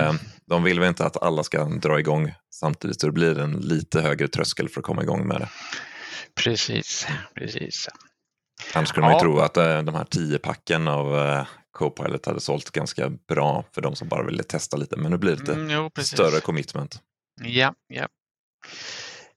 de 0.45 0.63
vill 0.63 0.79
väl 0.79 0.89
inte 0.89 1.05
att 1.05 1.23
alla 1.23 1.43
ska 1.43 1.65
dra 1.65 1.99
igång 1.99 2.33
samtidigt 2.53 3.01
så 3.01 3.07
det 3.07 3.13
blir 3.13 3.39
en 3.39 3.51
lite 3.51 4.01
högre 4.01 4.27
tröskel 4.27 4.69
för 4.69 4.79
att 4.79 4.85
komma 4.85 5.03
igång 5.03 5.27
med 5.27 5.39
det. 5.41 5.49
Precis, 6.43 7.07
precis. 7.35 7.87
Annars 8.73 8.89
skulle 8.89 9.05
man 9.05 9.13
ju 9.13 9.19
tro 9.19 9.39
att 9.39 9.53
de 9.53 9.95
här 9.95 10.05
tio 10.09 10.37
packen 10.37 10.87
av 10.87 11.45
Copilot 11.71 12.25
hade 12.25 12.39
sålt 12.39 12.71
ganska 12.71 13.09
bra 13.09 13.65
för 13.73 13.81
de 13.81 13.95
som 13.95 14.07
bara 14.07 14.23
ville 14.23 14.43
testa 14.43 14.77
lite. 14.77 14.97
Men 14.97 15.11
nu 15.11 15.17
blir 15.17 15.31
det 15.31 15.39
lite 15.39 15.53
mm, 15.53 15.69
jo, 15.69 16.03
större 16.03 16.39
commitment. 16.39 16.99
Ja, 17.41 17.73
ja. 17.87 18.07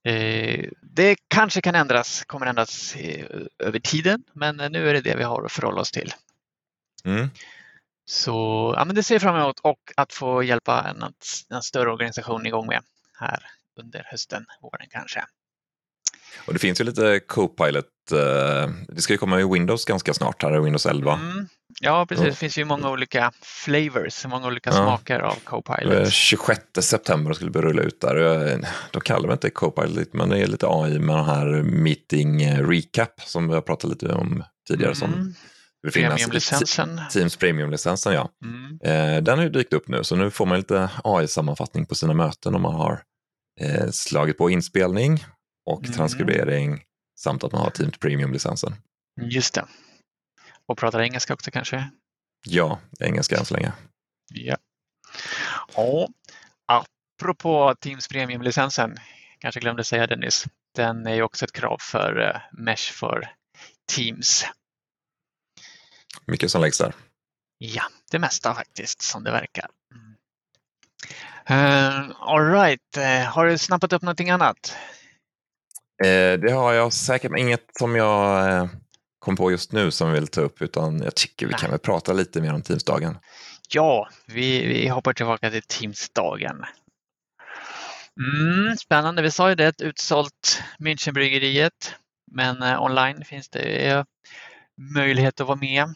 Eh, 0.04 0.68
det 0.82 1.16
kanske 1.28 1.60
kan 1.60 1.74
ändras, 1.74 2.24
kommer 2.24 2.46
ändras 2.46 2.96
eh, 2.96 3.26
över 3.58 3.78
tiden, 3.78 4.24
men 4.32 4.56
nu 4.56 4.88
är 4.88 4.94
det 4.94 5.00
det 5.00 5.16
vi 5.16 5.22
har 5.22 5.44
att 5.44 5.52
förhålla 5.52 5.80
oss 5.80 5.90
till. 5.90 6.12
Mm. 7.04 7.30
Så 8.06 8.74
ja, 8.76 8.84
men 8.84 8.96
det 8.96 9.02
ser 9.02 9.14
jag 9.14 9.22
fram 9.22 9.36
emot 9.36 9.60
och 9.60 9.92
att 9.96 10.12
få 10.12 10.42
hjälpa 10.42 10.82
en, 10.88 11.14
en 11.50 11.62
större 11.62 11.90
organisation 11.90 12.46
igång 12.46 12.66
med 12.66 12.82
här 13.18 13.46
under 13.76 14.06
hösten, 14.10 14.46
våren 14.60 14.86
kanske. 14.90 15.24
Och 16.46 16.52
det 16.52 16.58
finns 16.58 16.80
ju 16.80 16.84
lite 16.84 17.20
Copilot, 17.26 17.84
eh, 18.12 18.70
det 18.88 19.00
ska 19.00 19.12
ju 19.12 19.18
komma 19.18 19.40
i 19.40 19.44
Windows 19.44 19.84
ganska 19.84 20.14
snart 20.14 20.42
här, 20.42 20.60
Windows 20.60 20.86
11. 20.86 21.12
Mm. 21.12 21.48
Ja, 21.80 22.06
precis. 22.06 22.24
Det 22.24 22.34
finns 22.34 22.58
ju 22.58 22.64
många 22.64 22.90
olika 22.90 23.32
flavors, 23.42 24.26
många 24.26 24.46
olika 24.46 24.70
ja. 24.70 24.76
smaker 24.76 25.20
av 25.20 25.34
Copilot. 25.44 26.12
26 26.12 26.60
september 26.80 27.32
skulle 27.32 27.50
det 27.50 27.62
rulla 27.62 27.82
ut 27.82 28.00
där. 28.00 28.66
Då 28.90 29.00
kallar 29.00 29.28
vi 29.28 29.32
inte 29.32 29.50
Copilot, 29.50 30.12
men 30.12 30.28
det 30.28 30.38
är 30.38 30.46
lite 30.46 30.66
AI 30.68 30.98
med 30.98 31.16
den 31.16 31.24
här 31.24 31.62
Meeting 31.62 32.42
eh, 32.42 32.68
Recap 32.68 33.20
som 33.20 33.48
vi 33.48 33.54
har 33.54 33.60
pratat 33.60 33.90
lite 33.90 34.12
om 34.12 34.44
tidigare. 34.68 34.92
Mm. 34.92 34.94
Som 34.94 35.34
Premiumlicensen. 35.92 37.00
Teams 37.12 37.36
Premiumlicensen, 37.36 38.14
ja. 38.14 38.28
Mm. 38.44 38.78
Eh, 38.84 39.22
den 39.22 39.38
har 39.38 39.44
ju 39.44 39.50
dykt 39.50 39.72
upp 39.72 39.88
nu, 39.88 40.04
så 40.04 40.16
nu 40.16 40.30
får 40.30 40.46
man 40.46 40.58
lite 40.58 40.90
AI-sammanfattning 41.04 41.86
på 41.86 41.94
sina 41.94 42.14
möten 42.14 42.54
om 42.54 42.62
man 42.62 42.74
har 42.74 43.02
slagit 43.90 44.38
på 44.38 44.50
inspelning 44.50 45.24
och 45.66 45.84
Mm. 45.84 45.92
transkribering 45.96 46.82
samt 47.18 47.44
att 47.44 47.52
man 47.52 47.60
har 47.60 47.70
Teams 47.70 47.98
Premium-licensen. 47.98 48.74
Just 49.20 49.54
det. 49.54 49.66
Och 50.66 50.78
pratar 50.78 51.00
engelska 51.00 51.34
också 51.34 51.50
kanske? 51.50 51.90
Ja, 52.46 52.80
engelska 53.00 53.36
än 53.36 53.44
så 53.44 53.54
länge. 53.54 53.72
Ja. 54.30 54.56
Och 55.74 56.08
apropå 56.66 57.74
Teams 57.80 58.08
Premium-licensen, 58.08 58.96
kanske 59.38 59.60
glömde 59.60 59.84
säga 59.84 60.06
det 60.06 60.16
nyss, 60.16 60.46
den 60.74 61.06
är 61.06 61.14
ju 61.14 61.22
också 61.22 61.44
ett 61.44 61.52
krav 61.52 61.78
för 61.80 62.20
eh, 62.20 62.40
Mesh 62.52 62.92
för 62.92 63.32
Teams. 63.92 64.44
Mycket 66.26 66.50
som 66.50 66.60
läggs 66.60 66.78
där. 66.78 66.94
Ja, 67.58 67.82
det 68.10 68.18
mesta 68.18 68.54
faktiskt 68.54 69.02
som 69.02 69.24
det 69.24 69.30
verkar. 69.30 69.70
Mm. 69.94 70.14
Uh, 71.50 72.10
all 72.20 72.50
right, 72.52 72.96
Eh, 72.96 73.24
har 73.24 73.46
du 73.46 73.58
snappat 73.58 73.92
upp 73.92 74.02
någonting 74.02 74.30
annat? 74.30 74.76
Eh, 76.04 76.40
det 76.40 76.52
har 76.52 76.72
jag 76.72 76.92
säkert 76.92 77.30
men 77.30 77.40
inget 77.40 77.64
som 77.78 77.96
jag 77.96 78.50
eh, 78.50 78.66
kom 79.18 79.36
på 79.36 79.50
just 79.50 79.72
nu 79.72 79.90
som 79.90 80.12
vill 80.12 80.26
ta 80.26 80.40
upp 80.40 80.62
utan 80.62 81.02
jag 81.02 81.14
tycker 81.14 81.46
vi 81.46 81.52
Nej. 81.52 81.60
kan 81.60 81.70
väl 81.70 81.78
prata 81.78 82.12
lite 82.12 82.40
mer 82.40 82.54
om 82.54 82.62
Teamsdagen. 82.62 83.18
Ja, 83.68 84.08
vi, 84.26 84.66
vi 84.66 84.88
hoppar 84.88 85.12
tillbaka 85.12 85.50
till 85.50 85.62
Teamsdagen. 85.62 86.64
Mm, 88.20 88.76
spännande, 88.76 89.22
vi 89.22 89.30
sa 89.30 89.48
ju 89.48 89.54
det, 89.54 89.80
utsålt 89.80 90.62
Münchenbryggeriet. 90.78 91.94
Men 92.30 92.62
eh, 92.62 92.82
online 92.82 93.24
finns 93.24 93.48
det 93.48 94.04
möjlighet 94.94 95.40
att 95.40 95.46
vara 95.46 95.58
med. 95.58 95.94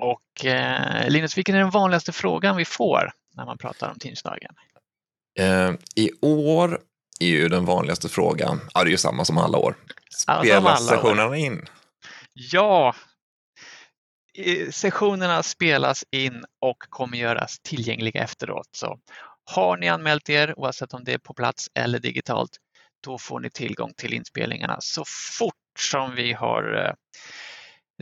Och 0.00 0.44
eh, 0.44 1.08
Linus, 1.08 1.38
vilken 1.38 1.54
är 1.54 1.58
den 1.58 1.70
vanligaste 1.70 2.12
frågan 2.12 2.56
vi 2.56 2.64
får 2.64 3.12
när 3.34 3.44
man 3.44 3.58
pratar 3.58 3.90
om 3.90 3.98
Teamsdagen? 3.98 4.54
Eh, 5.38 5.72
I 5.94 6.10
år 6.20 6.80
är 7.20 7.28
ju 7.28 7.48
den 7.48 7.64
vanligaste 7.64 8.08
frågan, 8.08 8.60
ja 8.74 8.82
det 8.82 8.88
är 8.88 8.92
ju 8.92 8.96
samma 8.96 9.24
som 9.24 9.38
alla 9.38 9.58
år, 9.58 9.74
Ja, 10.26 10.34
som 10.34 10.44
spela 10.44 10.56
alla 10.70 10.70
år. 10.70 10.96
sessionerna 10.96 11.36
in. 11.36 11.66
Ja, 12.32 12.94
eh, 14.38 14.70
sessionerna 14.70 15.42
spelas 15.42 16.04
in 16.10 16.44
och 16.60 16.76
kommer 16.88 17.18
göras 17.18 17.58
tillgängliga 17.62 18.22
efteråt. 18.22 18.68
Så 18.72 18.98
har 19.54 19.76
ni 19.76 19.88
anmält 19.88 20.28
er, 20.28 20.58
oavsett 20.58 20.94
om 20.94 21.04
det 21.04 21.12
är 21.12 21.18
på 21.18 21.34
plats 21.34 21.68
eller 21.74 21.98
digitalt, 21.98 22.50
då 23.04 23.18
får 23.18 23.40
ni 23.40 23.50
tillgång 23.50 23.92
till 23.96 24.12
inspelningarna 24.14 24.76
så 24.80 25.04
fort 25.38 25.54
som 25.78 26.14
vi 26.14 26.32
har 26.32 26.84
eh, 26.86 26.92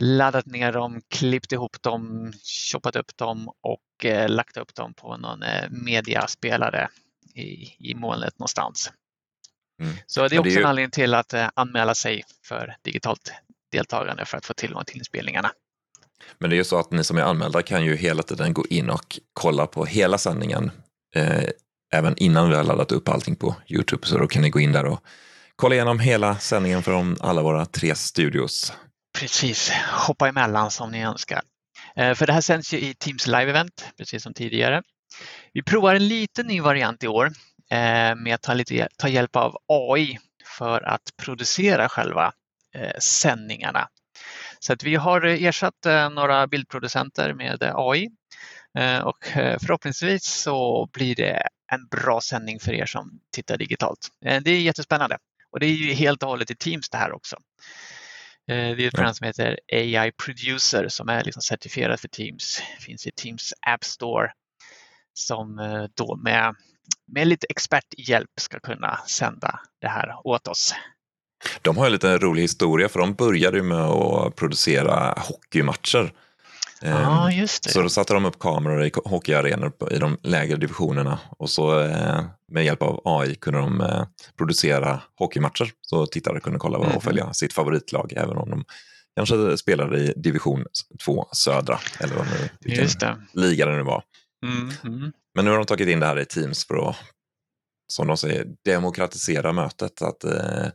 laddat 0.01 0.45
ner 0.45 0.71
dem, 0.71 1.01
klippt 1.09 1.51
ihop 1.51 1.81
dem, 1.81 2.33
choppat 2.71 2.95
upp 2.95 3.17
dem 3.17 3.49
och 3.61 4.05
eh, 4.05 4.29
lagt 4.29 4.57
upp 4.57 4.75
dem 4.75 4.93
på 4.93 5.17
någon 5.17 5.43
mediaspelare 5.69 6.89
i, 7.35 7.75
i 7.89 7.95
molnet 7.95 8.39
någonstans. 8.39 8.91
Mm. 9.79 9.93
Så 10.07 10.19
det 10.19 10.23
är 10.23 10.23
Ja, 10.25 10.29
det 10.29 10.35
är 10.35 10.39
också 10.39 10.49
ju- 10.49 10.59
en 10.63 10.65
anledning 10.69 10.91
till 10.91 11.13
att 11.13 11.33
eh, 11.33 11.49
anmäla 11.53 11.95
sig 11.95 12.23
för 12.45 12.75
digitalt 12.81 13.31
deltagande 13.71 14.25
för 14.25 14.37
att 14.37 14.45
få 14.45 14.53
tillgång 14.53 14.85
till 14.85 14.97
inspelningarna. 14.97 15.51
Men 16.37 16.49
det 16.49 16.55
är 16.55 16.57
ju 16.57 16.63
så 16.63 16.79
att 16.79 16.91
ni 16.91 17.03
som 17.03 17.17
är 17.17 17.21
anmälda 17.21 17.61
kan 17.61 17.85
ju 17.85 17.95
hela 17.95 18.23
tiden 18.23 18.53
gå 18.53 18.65
in 18.69 18.89
och 18.89 19.19
kolla 19.33 19.67
på 19.67 19.85
hela 19.85 20.17
sändningen, 20.17 20.71
eh, 21.15 21.43
även 21.93 22.17
innan 22.17 22.49
vi 22.49 22.55
har 22.55 22.63
laddat 22.63 22.91
upp 22.91 23.09
allting 23.09 23.35
på 23.35 23.55
YouTube. 23.67 24.07
Så 24.07 24.17
då 24.17 24.27
kan 24.27 24.41
ni 24.41 24.49
gå 24.49 24.59
in 24.59 24.71
där 24.71 24.85
och 24.85 25.03
kolla 25.55 25.75
igenom 25.75 25.99
hela 25.99 26.37
sändningen 26.37 26.83
från 26.83 27.17
alla 27.19 27.41
våra 27.41 27.65
tre 27.65 27.95
studios. 27.95 28.73
Precis, 29.19 29.71
hoppa 30.07 30.27
emellan 30.27 30.71
som 30.71 30.91
ni 30.91 31.03
önskar. 31.03 31.41
Eh, 31.95 32.13
För 32.13 32.27
det 32.27 32.33
här 32.33 32.41
sänds 32.41 32.73
ju 32.73 32.77
i 32.79 32.93
Teams 32.93 33.27
Live-event, 33.27 33.83
precis 33.97 34.23
som 34.23 34.33
tidigare. 34.33 34.81
Vi 35.53 35.63
provar 35.63 35.95
en 35.95 36.07
liten 36.07 36.47
ny 36.47 36.61
variant 36.61 37.03
i 37.03 37.07
år 37.07 37.31
med 38.15 38.35
att 38.35 38.41
ta, 38.41 38.53
lite, 38.53 38.87
ta 38.97 39.07
hjälp 39.07 39.35
av 39.35 39.57
AI 39.67 40.19
för 40.57 40.81
att 40.81 41.01
producera 41.17 41.89
själva 41.89 42.33
eh, 42.75 42.97
sändningarna. 42.99 43.87
Så 44.59 44.73
att 44.73 44.83
vi 44.83 44.95
har 44.95 45.21
ersatt 45.25 45.85
eh, 45.85 46.09
några 46.09 46.47
bildproducenter 46.47 47.33
med 47.33 47.63
eh, 47.63 47.75
AI 47.75 48.09
eh, 48.77 48.99
och 48.99 49.37
eh, 49.37 49.57
förhoppningsvis 49.61 50.23
så 50.25 50.89
blir 50.93 51.15
det 51.15 51.47
en 51.71 51.87
bra 51.87 52.21
sändning 52.21 52.59
för 52.59 52.73
er 52.73 52.85
som 52.85 53.19
tittar 53.35 53.57
digitalt. 53.57 54.07
Eh, 54.25 54.41
Det 54.41 54.51
är 54.51 54.61
jättespännande 54.61 55.17
och 55.51 55.59
det 55.59 55.65
är 55.65 55.73
ju 55.73 55.93
helt 55.93 56.23
och 56.23 56.29
hållet 56.29 56.51
i 56.51 56.55
Teams 56.55 56.89
det 56.89 56.97
här 56.97 57.11
också. 57.11 57.35
Eh, 58.47 58.75
Det 58.75 58.83
är 58.83 58.87
ett 58.87 58.93
program 58.95 59.13
som 59.13 59.27
heter 59.27 59.59
AI 59.73 60.11
Producer 60.11 60.87
som 60.87 61.09
är 61.09 61.23
liksom 61.23 61.41
certifierat 61.41 62.01
för 62.01 62.07
Teams. 62.07 62.61
Finns 62.79 63.07
i 63.07 63.11
Teams 63.11 63.53
App 63.67 63.83
Store 63.83 64.31
som 65.13 65.59
eh, 65.59 65.83
då 65.95 66.15
med, 66.15 66.55
med 67.13 67.27
lite 67.27 67.47
experthjälp 67.49 68.29
ska 68.41 68.59
kunna 68.59 68.99
sända 69.07 69.59
det 69.81 69.87
här 69.87 70.15
åt 70.23 70.47
oss. 70.47 70.73
De 71.61 71.77
har 71.77 71.85
ju 71.85 71.91
lite 71.91 72.17
rolig 72.17 72.41
historia 72.41 72.89
för 72.89 72.99
de 72.99 73.13
började 73.13 73.63
med 73.63 73.81
att 73.85 74.35
producera 74.35 75.13
hockeymatcher. 75.17 76.13
Det. 77.63 77.69
Så 77.71 77.81
då 77.81 77.89
satte 77.89 78.13
de 78.13 78.25
upp 78.25 78.39
kameror 78.39 78.83
i 78.85 78.91
hockeyarenor 79.05 79.71
i 79.91 79.97
de 79.97 80.17
lägre 80.23 80.55
divisionerna 80.57 81.19
och 81.37 81.49
så 81.49 81.79
eh, 81.79 82.23
med 82.51 82.65
hjälp 82.65 82.81
av 82.81 83.01
AI 83.05 83.35
kunde 83.35 83.59
de 83.59 83.81
eh, 83.81 84.03
producera 84.37 85.01
hockeymatcher 85.15 85.71
så 85.81 86.05
tittare 86.05 86.39
kunde 86.39 86.59
kolla 86.59 86.77
Mhm. 86.79 86.97
och 86.97 87.03
följa 87.03 87.33
sitt 87.33 87.53
favoritlag 87.53 88.13
även 88.15 88.37
om 88.37 88.49
de 88.49 88.65
kanske 89.15 89.57
spelade 89.57 89.97
i 89.99 90.13
division 90.15 90.65
2 91.05 91.27
södra 91.31 91.79
eller 91.99 92.15
vad 92.15 92.25
nu, 92.25 92.49
vilken 92.59 93.27
liga 93.33 93.65
det 93.65 93.75
nu 93.77 93.83
var. 93.83 94.03
Mm, 94.45 94.71
mm. 94.83 95.11
Men 95.35 95.45
nu 95.45 95.51
har 95.51 95.57
de 95.57 95.65
tagit 95.65 95.87
in 95.87 95.99
det 95.99 96.05
här 96.05 96.19
i 96.19 96.25
Teams 96.25 96.67
för 96.67 96.89
att, 96.89 96.95
som 97.87 98.07
de 98.07 98.17
säger, 98.17 98.47
demokratisera 98.65 99.53
mötet. 99.53 100.01
Att 100.01 100.23
eh, 100.23 100.67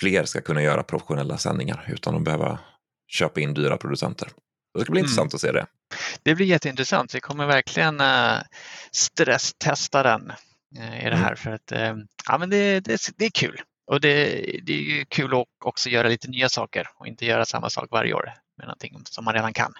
fler 0.00 0.24
ska 0.24 0.40
kunna 0.40 0.62
göra 0.62 0.82
professionella 0.82 1.38
sändningar 1.38 1.88
utan 1.92 2.14
att 2.16 2.22
behöva 2.24 2.58
köpa 3.08 3.40
in 3.40 3.54
dyra 3.54 3.76
producenter. 3.76 4.28
Det 4.74 4.80
ska 4.80 4.92
bli 4.92 5.00
Mm. 5.00 5.06
intressant 5.06 5.34
att 5.34 5.40
se 5.40 5.52
det. 5.52 5.66
Det 6.22 6.34
blir 6.34 6.46
jätteintressant. 6.46 7.14
Vi 7.14 7.20
kommer 7.20 7.46
verkligen 7.46 8.00
eh, 8.00 8.38
stresstesta 8.92 10.02
den 10.02 10.30
eh, 10.78 10.98
i 11.00 11.04
det 11.04 11.08
Mm. 11.10 11.20
här 11.22 11.34
för 11.34 11.50
att 11.50 11.72
eh, 11.72 11.94
ja, 12.28 12.38
men 12.38 12.50
det, 12.50 12.80
det, 12.80 13.00
det 13.16 13.24
är 13.24 13.30
kul. 13.30 13.60
Och 13.86 14.00
det, 14.00 14.24
det 14.62 14.72
är 14.72 14.96
ju 14.96 15.04
kul 15.04 15.34
att 15.34 15.46
också 15.64 15.88
göra 15.90 16.08
lite 16.08 16.28
nya 16.28 16.48
saker 16.48 16.88
och 16.94 17.06
inte 17.06 17.26
göra 17.26 17.44
samma 17.44 17.70
sak 17.70 17.88
varje 17.90 18.14
år 18.14 18.32
med 18.58 18.66
någonting 18.66 19.02
som 19.04 19.24
man 19.24 19.34
redan 19.34 19.52
kan. 19.52 19.72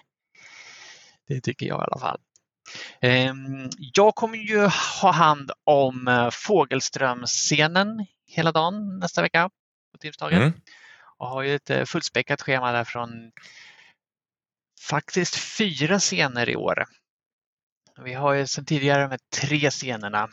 Det 1.28 1.40
tycker 1.40 1.66
jag 1.66 1.80
i 1.80 1.84
alla 1.84 1.98
fall. 2.00 2.18
Ehm, 3.00 3.70
Jag 3.78 4.14
kommer 4.14 4.38
ju 4.38 4.60
ha 5.02 5.10
hand 5.12 5.50
om 5.64 6.08
eh, 6.08 6.30
Fågelströmscenen 6.30 8.06
hela 8.26 8.52
dagen 8.52 8.98
nästa 8.98 9.22
vecka 9.22 9.50
på 9.92 9.98
Teamsdagen 9.98 10.42
Mm. 10.42 10.52
och 11.18 11.28
har 11.28 11.42
ju 11.42 11.54
ett 11.54 11.70
eh, 11.70 11.84
fullspäckat 11.84 12.42
schema 12.42 12.72
där 12.72 12.84
från 12.84 13.32
faktiskt 14.80 15.36
fyra 15.36 15.98
scener 15.98 16.48
i 16.48 16.56
år. 16.56 16.84
Vi 18.04 18.12
har 18.14 18.32
ju 18.32 18.46
sedan 18.46 18.64
tidigare 18.64 19.08
här 19.08 19.18
tre 19.40 19.70
scenerna 19.70 20.28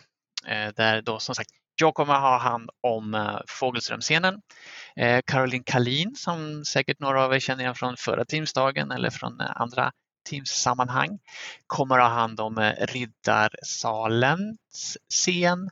eh, 0.48 0.68
där 0.76 1.02
då 1.02 1.20
som 1.20 1.36
sagt 1.36 1.50
jag 1.76 1.94
kommer 1.94 2.14
ha 2.14 2.38
hand 2.38 2.70
om 2.82 3.38
Fågelströmscenen. 3.48 4.42
Caroline 5.26 5.64
Kalin 5.64 6.16
som 6.16 6.66
säkert 6.66 7.00
några 7.00 7.26
av 7.26 7.34
er 7.34 7.40
känner 7.40 7.64
igen 7.64 7.76
från 7.76 7.98
förra 7.98 8.26
Teamsdagen 8.26 8.92
eller 8.92 9.10
från 9.10 9.42
andra 9.42 9.92
Teams-sammanhang 10.30 11.20
kommer 11.68 11.98
ha 11.98 12.08
hand 12.08 12.40
om 12.40 12.58
eh, 12.58 12.74
Riddarsalens 12.80 14.98
scen. 15.10 15.70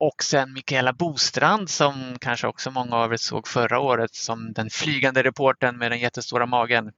Och 0.00 0.22
sen 0.22 0.52
Mikaela 0.52 0.92
Bostrand 0.92 1.70
som 1.70 2.16
kanske 2.20 2.46
också 2.46 2.70
många 2.70 2.96
av 2.96 3.12
er 3.12 3.16
såg 3.16 3.48
förra 3.48 3.80
året 3.80 4.14
som 4.14 4.52
den 4.52 4.70
flygande 4.70 5.22
reportern 5.22 5.78
med 5.78 5.92
den 5.92 6.00
jättestora 6.00 6.46
magen. 6.46 6.92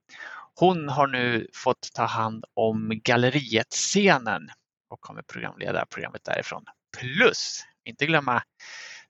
Hon 0.55 0.89
har 0.89 1.07
nu 1.07 1.47
fått 1.55 1.89
ta 1.95 2.05
hand 2.05 2.45
om 2.55 3.01
Galleriet-scenen 3.05 4.51
och 4.91 5.01
kommer 5.01 5.23
programleda 5.23 5.87
programmet 5.87 6.25
därifrån. 6.25 6.65
Plus, 6.99 7.65
inte 7.85 8.07
glömma 8.07 8.43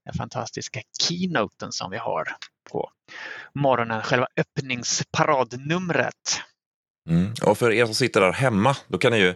den 0.05 0.15
fantastiska 0.15 0.81
keynoten 1.01 1.73
som 1.73 1.91
vi 1.91 1.97
har 1.97 2.37
på 2.71 2.91
morgonen, 3.55 4.03
själva 4.03 4.27
öppningsparadnumret. 4.37 6.41
Mm. 7.11 7.33
Och 7.43 7.59
för 7.59 7.73
er 7.73 7.87
som 7.87 7.95
sitter 7.95 8.21
där 8.21 8.33
hemma, 8.33 8.77
då 8.89 8.99
kan 8.99 9.13
ni 9.13 9.19
ju 9.19 9.35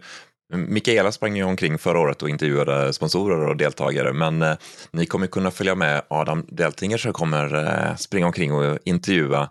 Mikaela 0.52 1.12
sprang 1.12 1.36
ju 1.36 1.44
omkring 1.44 1.78
förra 1.78 1.98
året 1.98 2.22
och 2.22 2.28
intervjuade 2.28 2.92
sponsorer 2.92 3.48
och 3.48 3.56
deltagare, 3.56 4.12
men 4.12 4.42
eh, 4.42 4.56
ni 4.90 5.06
kommer 5.06 5.26
kunna 5.26 5.50
följa 5.50 5.74
med 5.74 6.02
Adam 6.10 6.46
Deltinger 6.48 6.98
som 6.98 7.12
kommer 7.12 7.54
eh, 7.54 7.96
springa 7.96 8.26
omkring 8.26 8.52
och 8.52 8.78
intervjua 8.84 9.50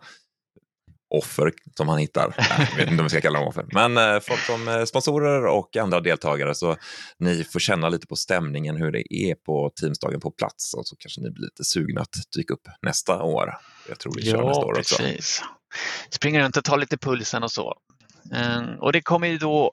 offer 1.14 1.52
som 1.78 1.90
han 1.90 1.98
hittar. 1.98 2.36
Jag 2.72 2.78
vet 2.78 2.90
inte 2.90 3.02
om 3.02 3.06
vi 3.06 3.10
ska 3.10 3.22
kalla 3.22 3.40
dem 3.40 3.48
offer. 3.48 3.66
Men 3.72 3.98
eh, 3.98 4.20
folk 4.20 4.40
som 4.40 4.68
eh, 4.68 4.84
sponsorer 4.84 5.46
och 5.46 5.78
andra 5.78 6.00
deltagare 6.00 6.56
så 6.56 6.78
ni 7.20 7.44
får 7.44 7.60
känna 7.60 7.90
lite 7.90 8.08
på 8.08 8.16
stämningen 8.16 8.76
hur 8.78 8.92
det 8.92 9.14
är 9.14 9.36
på 9.36 9.72
Teamsdagen 9.82 10.20
på 10.20 10.32
plats 10.32 10.74
och 10.74 10.88
så 10.88 10.96
kanske 10.96 11.22
ni 11.22 11.30
blir 11.30 11.44
lite 11.44 11.64
sugna 11.64 12.02
att 12.02 12.16
dyka 12.36 12.54
upp 12.54 12.68
nästa 12.82 13.24
år. 13.24 13.54
Jag 13.90 14.00
tror 14.00 14.14
vi 14.16 14.32
kör 14.32 14.44
nästa 14.44 14.66
år 14.66 14.80
också. 14.80 14.96
precis. 14.98 15.42
Springa 16.10 16.44
runt 16.44 16.58
och 16.58 16.64
ta 16.64 16.76
lite 16.76 16.98
pulsen 16.98 17.44
och 17.44 17.52
så. 17.52 17.74
Mm, 18.32 18.80
Och 18.80 18.92
det 18.94 19.02
kommer 19.02 19.28
ju 19.28 19.38
då 19.38 19.72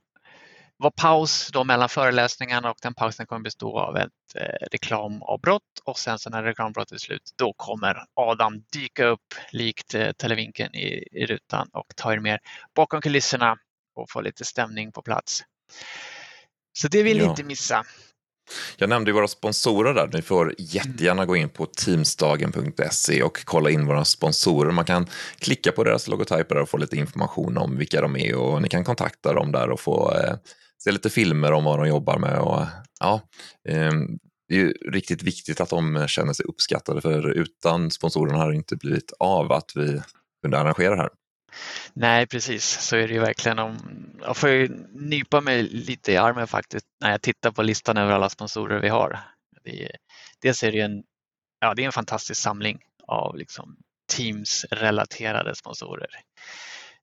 vara 0.76 0.90
paus 0.96 1.48
då 1.52 1.64
mellan 1.64 1.88
föreläsningarna 1.88 2.70
och 2.70 2.76
den 2.82 2.94
pausen 2.94 3.26
kommer 3.26 3.42
bestå 3.42 3.78
av 3.78 3.96
ett 3.96 4.08
eh, 4.34 4.66
reklamavbrott 4.72 5.62
och 5.84 5.98
sen 5.98 6.18
så 6.18 6.30
när 6.30 6.42
reklamavbrottet 6.42 6.92
är 6.92 6.98
slut 6.98 7.22
då 7.38 7.52
kommer 7.56 8.04
Adam 8.14 8.62
dyka 8.72 9.06
upp 9.06 9.34
likt 9.52 9.94
eh, 9.94 10.12
televinken 10.12 10.74
i, 10.74 11.08
i 11.12 11.26
rutan 11.26 11.68
och 11.72 11.86
ta 11.96 12.12
er 12.12 12.18
med 12.18 12.38
bakom 12.74 13.00
kulisserna 13.00 13.56
och 13.94 14.10
få 14.10 14.20
lite 14.20 14.44
stämning 14.44 14.92
på 14.92 15.02
plats. 15.02 15.42
Så 16.78 16.88
det 16.88 17.02
vill 17.02 17.16
ni 17.16 17.24
Ja. 17.24 17.30
inte 17.30 17.44
missa. 17.44 17.84
Jag 18.76 18.88
nämnde 18.88 19.10
ju 19.10 19.14
våra 19.14 19.28
sponsorer 19.28 19.94
där. 19.94 20.10
Ni 20.12 20.22
får 20.22 20.54
jättegärna 20.58 21.26
gå 21.26 21.36
in 21.36 21.48
på 21.48 21.66
teamsdagen.se 21.66 23.22
och 23.22 23.44
kolla 23.44 23.70
in 23.70 23.86
våra 23.86 24.04
sponsorer. 24.04 24.70
Man 24.70 24.84
kan 24.84 25.06
klicka 25.38 25.72
på 25.72 25.84
deras 25.84 26.08
logotyper 26.08 26.56
och 26.56 26.68
få 26.68 26.76
lite 26.76 26.96
information 26.96 27.58
om 27.58 27.78
vilka 27.78 28.00
de 28.00 28.16
är 28.16 28.34
och 28.34 28.62
ni 28.62 28.68
kan 28.68 28.84
kontakta 28.84 29.32
dem 29.32 29.52
där 29.52 29.70
och 29.70 29.80
få 29.80 30.14
eh, 30.14 30.34
se 30.84 30.92
lite 30.92 31.10
filmer 31.10 31.52
om 31.52 31.64
vad 31.64 31.78
de 31.78 31.88
jobbar 31.88 32.18
med. 32.18 32.38
Och, 32.38 32.66
ja, 33.00 33.20
eh, 33.68 33.92
det 34.48 34.54
är 34.54 34.58
ju 34.58 34.72
riktigt 34.72 35.22
viktigt 35.22 35.60
att 35.60 35.70
de 35.70 36.04
känner 36.08 36.32
sig 36.32 36.46
uppskattade 36.46 37.00
för 37.00 37.30
utan 37.30 37.90
sponsorerna 37.90 38.38
hade 38.38 38.52
det 38.52 38.56
inte 38.56 38.76
blivit 38.76 39.12
av 39.18 39.52
att 39.52 39.72
vi 39.74 40.02
kunde 40.42 40.58
arrangera 40.58 40.90
det 40.90 41.02
här. 41.02 41.10
Nej, 41.92 42.26
precis 42.26 42.64
så 42.64 42.96
är 42.96 43.08
det 43.08 43.14
ju 43.14 43.20
verkligen. 43.20 43.58
Om, 43.58 43.76
jag 44.20 44.36
får 44.36 44.50
ju 44.50 44.68
nypa 44.92 45.40
mig 45.40 45.62
lite 45.62 46.12
i 46.12 46.16
armen 46.16 46.46
faktiskt 46.46 46.86
när 47.00 47.10
jag 47.10 47.22
tittar 47.22 47.50
på 47.50 47.62
listan 47.62 47.96
över 47.96 48.12
alla 48.12 48.28
sponsorer 48.28 48.80
vi 48.80 48.88
har. 48.88 49.20
Det 49.64 49.84
är, 49.84 49.96
dels 50.42 50.62
är 50.62 50.72
det 50.72 50.80
en, 50.80 51.02
ja, 51.60 51.74
det 51.74 51.82
är 51.82 51.86
en 51.86 51.92
fantastisk 51.92 52.40
samling 52.40 52.78
av 53.06 53.36
liksom 53.36 53.76
Teams-relaterade 54.12 55.54
sponsorer 55.54 56.08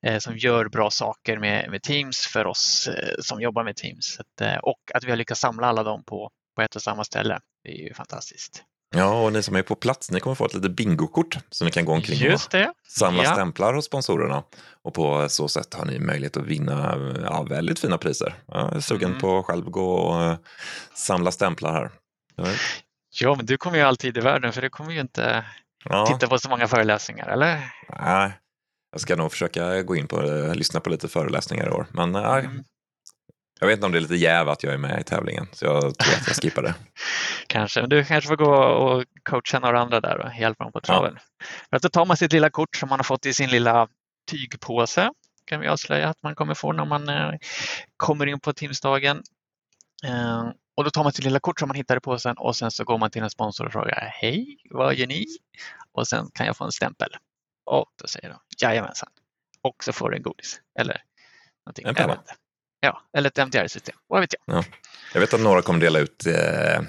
eh, 0.02 0.20
som 0.20 0.38
gör 0.38 0.70
bra 0.70 0.92
saker 0.92 1.38
med, 1.38 1.72
med 1.72 1.84
Teams 1.84 2.28
för 2.28 2.48
oss 2.48 2.88
eh, 2.88 3.16
som 3.20 3.42
jobbar 3.42 3.64
med 3.64 3.76
Teams. 3.76 4.20
Att, 4.20 4.42
eh, 4.42 4.58
och 4.58 4.92
att 4.94 5.04
vi 5.04 5.10
har 5.10 5.18
lyckats 5.18 5.42
samla 5.42 5.68
alla 5.68 5.84
dem 5.84 6.04
på, 6.04 6.30
på 6.56 6.62
ett 6.62 6.76
och 6.76 6.82
samma 6.82 7.04
ställe. 7.04 7.40
Det 7.64 7.70
är 7.70 7.88
ju 7.88 7.94
fantastiskt. 7.94 8.64
Ja, 8.96 9.24
och 9.24 9.34
ni 9.34 9.44
som 9.44 9.56
är 9.56 9.62
på 9.62 9.76
plats, 9.76 10.12
ni 10.12 10.20
kommer 10.20 10.36
få 10.36 10.46
ett 10.46 10.54
litet 10.54 10.72
bingokort 10.72 11.38
som 11.50 11.66
ni 11.66 11.72
kan 11.72 11.86
gå 11.86 11.94
omkring 11.94 12.18
och 12.22 12.32
Just 12.32 12.52
det. 12.52 12.74
samla 12.88 13.24
Ja. 13.24 13.34
stämplar 13.34 13.74
hos 13.74 13.86
sponsorerna. 13.86 14.44
Och 14.84 14.94
på 14.94 15.30
så 15.30 15.48
sätt 15.48 15.74
har 15.74 15.86
ni 15.86 16.00
möjlighet 16.00 16.38
att 16.38 16.46
vinna 16.46 16.98
ja, 17.24 17.44
väldigt 17.44 17.80
fina 17.80 17.98
priser. 17.98 18.36
Jag 18.48 18.76
är 18.76 18.80
sugen 18.80 19.10
Mm. 19.10 19.22
på 19.22 19.40
att 19.40 19.46
själv 19.46 19.66
gå 19.70 19.92
och 19.96 20.24
eh, 20.24 20.38
samla 20.94 21.32
stämplar 21.32 21.74
här. 21.74 21.92
Ja, 23.20 23.36
men 23.36 23.46
du 23.46 23.58
kommer 23.58 23.78
ju 23.78 23.84
alltid 23.84 24.18
i 24.18 24.22
världen 24.22 24.54
för 24.54 24.62
du 24.62 24.70
kommer 24.70 24.92
ju 24.92 25.00
inte 25.00 25.46
Ja, 25.86 26.06
titta 26.08 26.28
på 26.28 26.40
så 26.40 26.50
många 26.50 26.68
föreläsningar, 26.68 27.28
eller? 27.28 27.74
nej, 28.02 28.32
jag 28.92 29.02
ska 29.02 29.16
nog 29.16 29.32
försöka 29.32 29.82
gå 29.82 29.96
in 29.96 30.08
på 30.08 30.22
eh, 30.24 30.56
lyssna 30.56 30.80
på 30.80 30.90
lite 30.90 31.08
föreläsningar 31.08 31.68
i 31.68 31.70
år. 31.72 31.88
Men 31.92 32.12
nej, 32.12 32.46
Mm. 32.46 32.64
Jag 33.60 33.68
vet 33.68 33.78
inte 33.78 33.86
om 33.86 33.92
det 33.92 33.98
är 33.98 34.02
lite 34.02 34.16
jäv 34.16 34.50
att 34.50 34.64
jag 34.64 34.74
är 34.74 34.78
med 34.78 35.02
i 35.02 35.04
tävlingen, 35.04 35.48
så 35.52 35.66
jag 35.66 35.82
tror 35.82 35.90
att 35.90 36.28
jag 36.28 36.36
skippar 36.36 36.62
det. 36.62 36.76
Kanske, 37.48 37.82
men 37.82 37.90
du 37.90 38.04
kanske 38.04 38.28
får 38.28 38.36
gå 38.36 38.56
och 38.56 39.04
coacha 39.24 39.60
några 39.60 39.80
andra 39.80 40.02
där 40.02 40.18
och 40.18 40.40
hjälpa 40.40 40.64
dem 40.64 40.74
på 40.74 40.82
traven. 40.82 41.20
För 41.70 41.76
att 41.76 41.82
då 41.82 41.90
tar 41.90 42.06
man 42.06 42.18
sitt 42.18 42.34
lilla 42.34 42.50
kort 42.50 42.76
som 42.76 42.90
man 42.90 43.00
har 43.00 43.04
fått 43.04 43.26
i 43.26 43.34
sin 43.34 43.50
lilla 43.50 43.88
tygpåse 44.32 45.10
kan 45.48 45.60
vi 45.60 45.68
avslöja 45.68 46.10
att 46.10 46.24
man 46.24 46.36
kommer 46.36 46.54
få 46.54 46.72
när 46.72 46.86
man 46.86 47.10
eh, 47.10 47.34
kommer 47.98 48.28
in 48.28 48.40
på 48.40 48.54
Teamsdagen. 48.54 49.24
Eh, 50.04 50.50
och 50.76 50.84
då 50.84 50.90
tar 50.90 51.04
man 51.04 51.14
sitt 51.14 51.26
lilla 51.26 51.40
kort 51.40 51.60
som 51.60 51.68
man 51.68 51.76
hittar 51.76 51.98
i 51.98 52.00
påsen 52.00 52.38
och 52.38 52.56
sen 52.56 52.72
så 52.72 52.84
går 52.84 52.98
man 52.98 53.12
till 53.12 53.24
en 53.24 53.30
sponsor 53.30 53.66
och 53.66 53.72
frågar 53.72 54.14
Hej, 54.22 54.58
vad 54.70 54.96
gör 54.96 55.08
ni? 55.08 55.26
Och 55.92 56.08
sen 56.08 56.30
kan 56.34 56.46
jag 56.46 56.58
få 56.58 56.64
en 56.66 56.72
stämpel. 56.72 57.10
Och 57.66 57.92
då 58.02 58.08
säger 58.08 58.30
de 58.30 58.40
Jajamensan. 58.62 59.10
Och 59.62 59.84
så 59.84 59.94
får 59.94 60.10
du 60.10 60.18
en 60.18 60.24
godis 60.24 60.62
eller 60.80 61.02
någonting. 61.66 61.86
En 61.88 61.96
penna. 61.96 62.24
Ja, 62.88 63.02
eller 63.18 63.28
ett 63.30 63.38
MTR-system. 63.38 63.96
Vad 64.08 64.22
vet 64.22 64.34
jag? 64.48 64.64
Jag 65.14 65.20
vet 65.22 65.34
att 65.34 65.42
några 65.42 65.62
kommer 65.62 65.80
dela 65.80 66.00
ut 66.00 66.26
eh, 66.28 66.82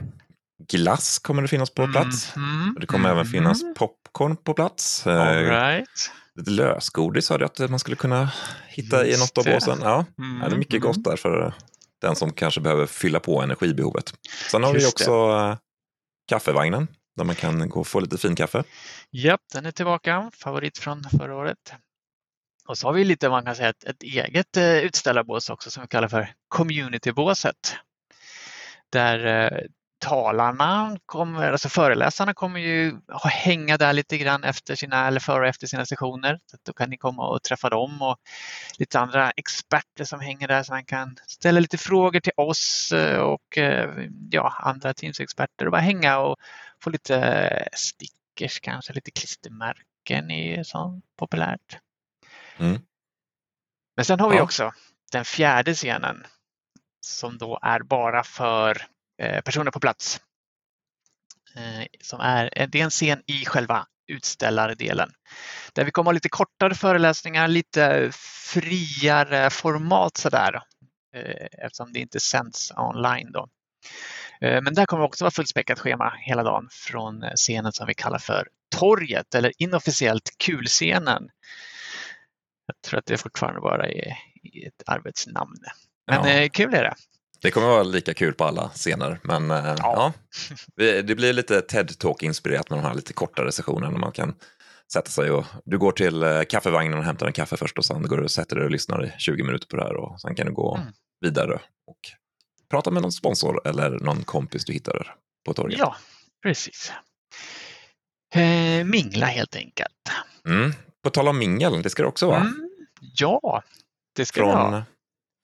glass 0.68 1.18
kommer 1.18 1.42
det 1.42 1.48
finnas 1.48 1.70
på 1.70 1.86
plats. 1.92 2.36
Mhm, 2.36 2.76
Det 2.80 2.86
kommer 2.86 3.08
även 3.08 3.22
mhm. 3.22 3.32
finnas 3.32 3.62
popcorn 3.76 4.36
på 4.36 4.54
plats. 4.54 5.06
Eh, 5.06 5.20
All 5.22 5.34
right. 5.44 6.10
Lite 6.34 6.50
lösgodis 6.50 7.30
hörde 7.30 7.44
jag 7.56 7.64
att 7.64 7.70
man 7.70 7.78
skulle 7.78 7.96
kunna 7.96 8.30
hitta 8.68 9.06
i 9.06 9.08
Just 9.10 9.20
något 9.20 9.38
av 9.38 9.44
det. 9.44 9.52
båsen. 9.54 9.78
Ja, 9.82 10.04
Mm, 10.18 10.40
ja, 10.42 10.48
det 10.48 10.54
är 10.54 10.58
mycket 10.58 10.74
mm. 10.74 10.86
gott 10.86 11.04
där 11.04 11.16
för 11.16 11.54
den 12.00 12.16
som 12.16 12.32
kanske 12.32 12.60
behöver 12.60 12.86
fylla 12.86 13.20
på 13.20 13.42
energibehovet. 13.42 14.14
Sen 14.50 14.64
har 14.64 14.72
vi 14.72 14.80
Just 14.80 14.98
det. 14.98 15.04
också 15.04 15.36
eh, 15.36 15.56
kaffevagnen 16.28 16.88
där 17.16 17.24
man 17.24 17.34
kan 17.34 17.68
gå 17.68 17.80
och 17.80 17.86
få 17.86 18.00
lite 18.00 18.18
fin 18.18 18.34
kaffe. 18.36 18.64
Japp, 19.10 19.40
den 19.52 19.66
är 19.66 19.70
tillbaka. 19.70 20.30
Favorit 20.34 20.78
från 20.78 21.04
förra 21.18 21.36
året. 21.36 21.58
Och 22.68 22.78
så 22.78 22.88
har 22.88 22.92
vi 22.92 23.04
lite, 23.04 23.28
man 23.28 23.44
kan 23.44 23.56
säga, 23.56 23.68
ett, 23.68 23.84
ett 23.84 24.02
eget 24.02 24.56
eh, 24.56 24.78
utställarbås 24.78 25.50
också 25.50 25.70
som 25.70 25.82
vi 25.82 25.88
kallar 25.88 26.08
för 26.08 26.34
communitybåset. 26.48 27.76
Där 28.90 29.26
eh, 29.26 29.58
talarna, 29.98 30.98
kommer, 31.06 31.52
alltså 31.52 31.68
föreläsarna 31.68 32.34
kommer 32.34 32.60
ju 32.60 33.00
hänga 33.24 33.76
där 33.76 33.92
lite 33.92 34.18
grann 34.18 34.44
efter 34.44 34.74
sina, 34.74 35.06
eller 35.06 35.20
före 35.20 35.40
och 35.40 35.46
efter 35.46 35.66
sina 35.66 35.86
sessioner. 35.86 36.40
Så 36.46 36.56
då 36.62 36.72
kan 36.72 36.90
ni 36.90 36.96
komma 36.96 37.28
och 37.28 37.42
träffa 37.42 37.70
dem 37.70 38.02
och 38.02 38.16
lite 38.78 39.00
andra 39.00 39.30
experter 39.30 40.04
som 40.04 40.20
hänger 40.20 40.48
där 40.48 40.62
så 40.62 40.72
man 40.72 40.84
kan 40.84 41.16
ställa 41.26 41.60
lite 41.60 41.78
frågor 41.78 42.20
till 42.20 42.32
oss 42.36 42.92
eh, 42.92 43.20
och 43.20 43.58
eh, 43.58 43.90
ja, 44.30 44.54
andra 44.58 44.94
Teams-experter 44.94 45.66
och 45.66 45.72
bara 45.72 45.80
hänga 45.80 46.18
och 46.18 46.36
få 46.82 46.90
lite 46.90 47.68
stickers 47.72 48.60
kanske, 48.60 48.92
lite 48.92 49.10
klistermärken 49.10 50.30
är 50.30 50.56
ju 50.56 50.64
populärt. 51.16 51.78
Mm. 52.58 52.80
Men 53.96 54.04
sen 54.04 54.20
har 54.20 54.30
vi 54.30 54.36
Ja. 54.36 54.42
också 54.42 54.72
den 55.12 55.24
fjärde 55.24 55.74
scenen 55.74 56.26
som 57.00 57.38
då 57.38 57.58
är 57.62 57.80
bara 57.80 58.24
för 58.24 58.86
eh, 59.22 59.40
personer 59.40 59.70
på 59.70 59.80
plats. 59.80 60.20
Eh, 61.56 61.86
som 62.00 62.20
är, 62.20 62.50
eh, 62.56 62.68
det 62.68 62.80
är 62.80 62.84
en 62.84 62.90
scen 62.90 63.22
i 63.26 63.44
själva 63.44 63.86
utställardelen 64.06 65.10
där 65.72 65.84
vi 65.84 65.90
kommer 65.90 66.08
ha 66.08 66.12
lite 66.12 66.28
kortare 66.28 66.74
föreläsningar, 66.74 67.48
lite 67.48 68.10
friare 68.52 69.50
format 69.50 70.16
sådär 70.16 70.62
eh, 71.14 71.46
eftersom 71.64 71.92
det 71.92 72.00
inte 72.00 72.20
sänds 72.20 72.72
online 72.76 73.32
då. 73.32 73.48
Men 74.40 74.74
där 74.74 74.86
kommer 74.86 75.04
också 75.04 75.24
vara 75.24 75.30
fullspäckat 75.30 75.78
schema 75.78 76.14
hela 76.20 76.42
dagen 76.42 76.68
från 76.70 77.24
scenen 77.36 77.72
som 77.72 77.86
vi 77.86 77.94
kallar 77.94 78.18
för 78.18 78.48
torget 78.76 79.34
eller 79.34 79.52
inofficiellt 79.58 80.30
kulscenen. 80.44 81.28
Jag 82.68 82.82
tror 82.90 82.98
att 82.98 83.06
det 83.06 83.16
fortfarande 83.16 83.60
bara 83.60 83.86
är 83.88 84.08
ett 84.66 84.82
arbetsnamn. 84.86 85.54
Men 86.06 86.24
Ja. 86.24 86.30
eh, 86.30 86.48
kul 86.48 86.74
är 86.74 86.82
det. 86.82 86.94
Det 87.42 87.50
kommer 87.50 87.66
vara 87.66 87.82
lika 87.82 88.14
kul 88.14 88.34
på 88.34 88.44
alla 88.44 88.68
scener, 88.68 89.20
men 89.22 89.50
eh, 89.50 89.74
ja. 89.78 90.12
Vi- 90.76 91.02
det 91.02 91.14
blir 91.14 91.32
lite 91.32 91.60
TED-talk-inspirerat 91.60 92.70
med 92.70 92.78
de 92.78 92.82
här 92.84 92.94
lite 92.94 93.12
kortare 93.12 93.52
sessionerna. 93.52 93.98
Man 93.98 94.12
kan 94.12 94.34
sätta 94.92 95.10
sig 95.10 95.30
och 95.30 95.44
du 95.64 95.78
går 95.78 95.92
till 95.92 96.22
eh, 96.22 96.42
kaffevagnen 96.42 96.98
och 96.98 97.04
hämtar 97.04 97.26
en 97.26 97.32
kaffe 97.32 97.56
först 97.56 97.78
och 97.78 97.84
sen 97.84 98.02
går 98.02 98.16
du 98.16 98.24
och 98.24 98.30
sätter 98.30 98.56
dig 98.56 98.64
och 98.64 98.70
lyssnar 98.70 99.04
i 99.06 99.12
20 99.18 99.42
minuter 99.42 99.66
på 99.66 99.76
det 99.76 99.82
här 99.82 99.96
och 99.96 100.20
sen 100.20 100.34
kan 100.34 100.46
du 100.46 100.52
gå 100.52 100.76
Mm. 100.76 100.88
vidare 101.20 101.54
och 101.86 101.98
prata 102.70 102.90
med 102.90 103.02
någon 103.02 103.12
sponsor 103.12 103.68
eller 103.68 103.90
någon 103.90 104.22
kompis 104.24 104.64
du 104.64 104.72
hittar 104.72 105.14
på 105.46 105.54
torget. 105.54 105.78
Ja, 105.78 105.96
precis. 106.42 106.92
Eh, 108.34 108.84
mingla 108.84 109.26
helt 109.26 109.56
enkelt. 109.56 109.92
Mm. 110.46 110.72
På 111.08 111.12
tal 111.12 111.28
om 111.28 111.38
mingel, 111.38 111.82
det 111.82 111.90
ska 111.90 112.02
det 112.02 112.08
också 112.08 112.26
vara. 112.26 112.40
Mm, 112.40 112.70
ja, 113.00 113.62
det 114.16 114.26
ska 114.26 114.40
det 114.40 114.46
vara. 114.46 114.70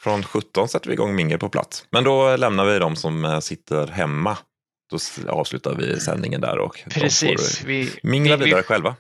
Från, 0.03 0.23
från 0.23 0.23
17 0.23 0.69
sätter 0.69 0.89
vi 0.89 0.93
igång 0.93 1.15
mingel 1.15 1.39
på 1.39 1.49
plats. 1.49 1.87
Men 1.91 2.05
då 2.05 2.37
lämnar 2.37 2.65
vi 2.65 2.79
de 2.79 2.97
som 2.97 3.25
eh, 3.25 3.41
sitter 3.41 3.87
hemma. 3.87 4.39
Då 4.91 4.99
avslutar 5.33 5.75
vi 5.75 6.01
sändningen 6.01 6.41
där 6.41 6.59
och 6.59 6.85
Precis. 6.91 7.59
får 7.59 7.67
Vi, 7.67 7.91
mingla 8.03 8.37
vi, 8.37 8.45
vidare 8.45 8.61
vi, 8.61 8.67
själva. 8.67 8.97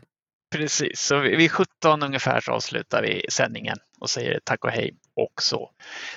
precis. 0.55 1.01
Så 1.01 1.19
vid 1.19 1.37
vid 1.39 1.53
17 1.53 2.03
ungefär 2.03 2.41
så 2.41 2.53
avslutar 2.53 3.03
vi 3.03 3.27
sändningen 3.31 3.77
och 4.01 4.11
säger 4.11 4.41
tack 4.45 4.65
och 4.65 4.71
hej. 4.71 4.95
Och 5.17 5.43
så 5.43 5.71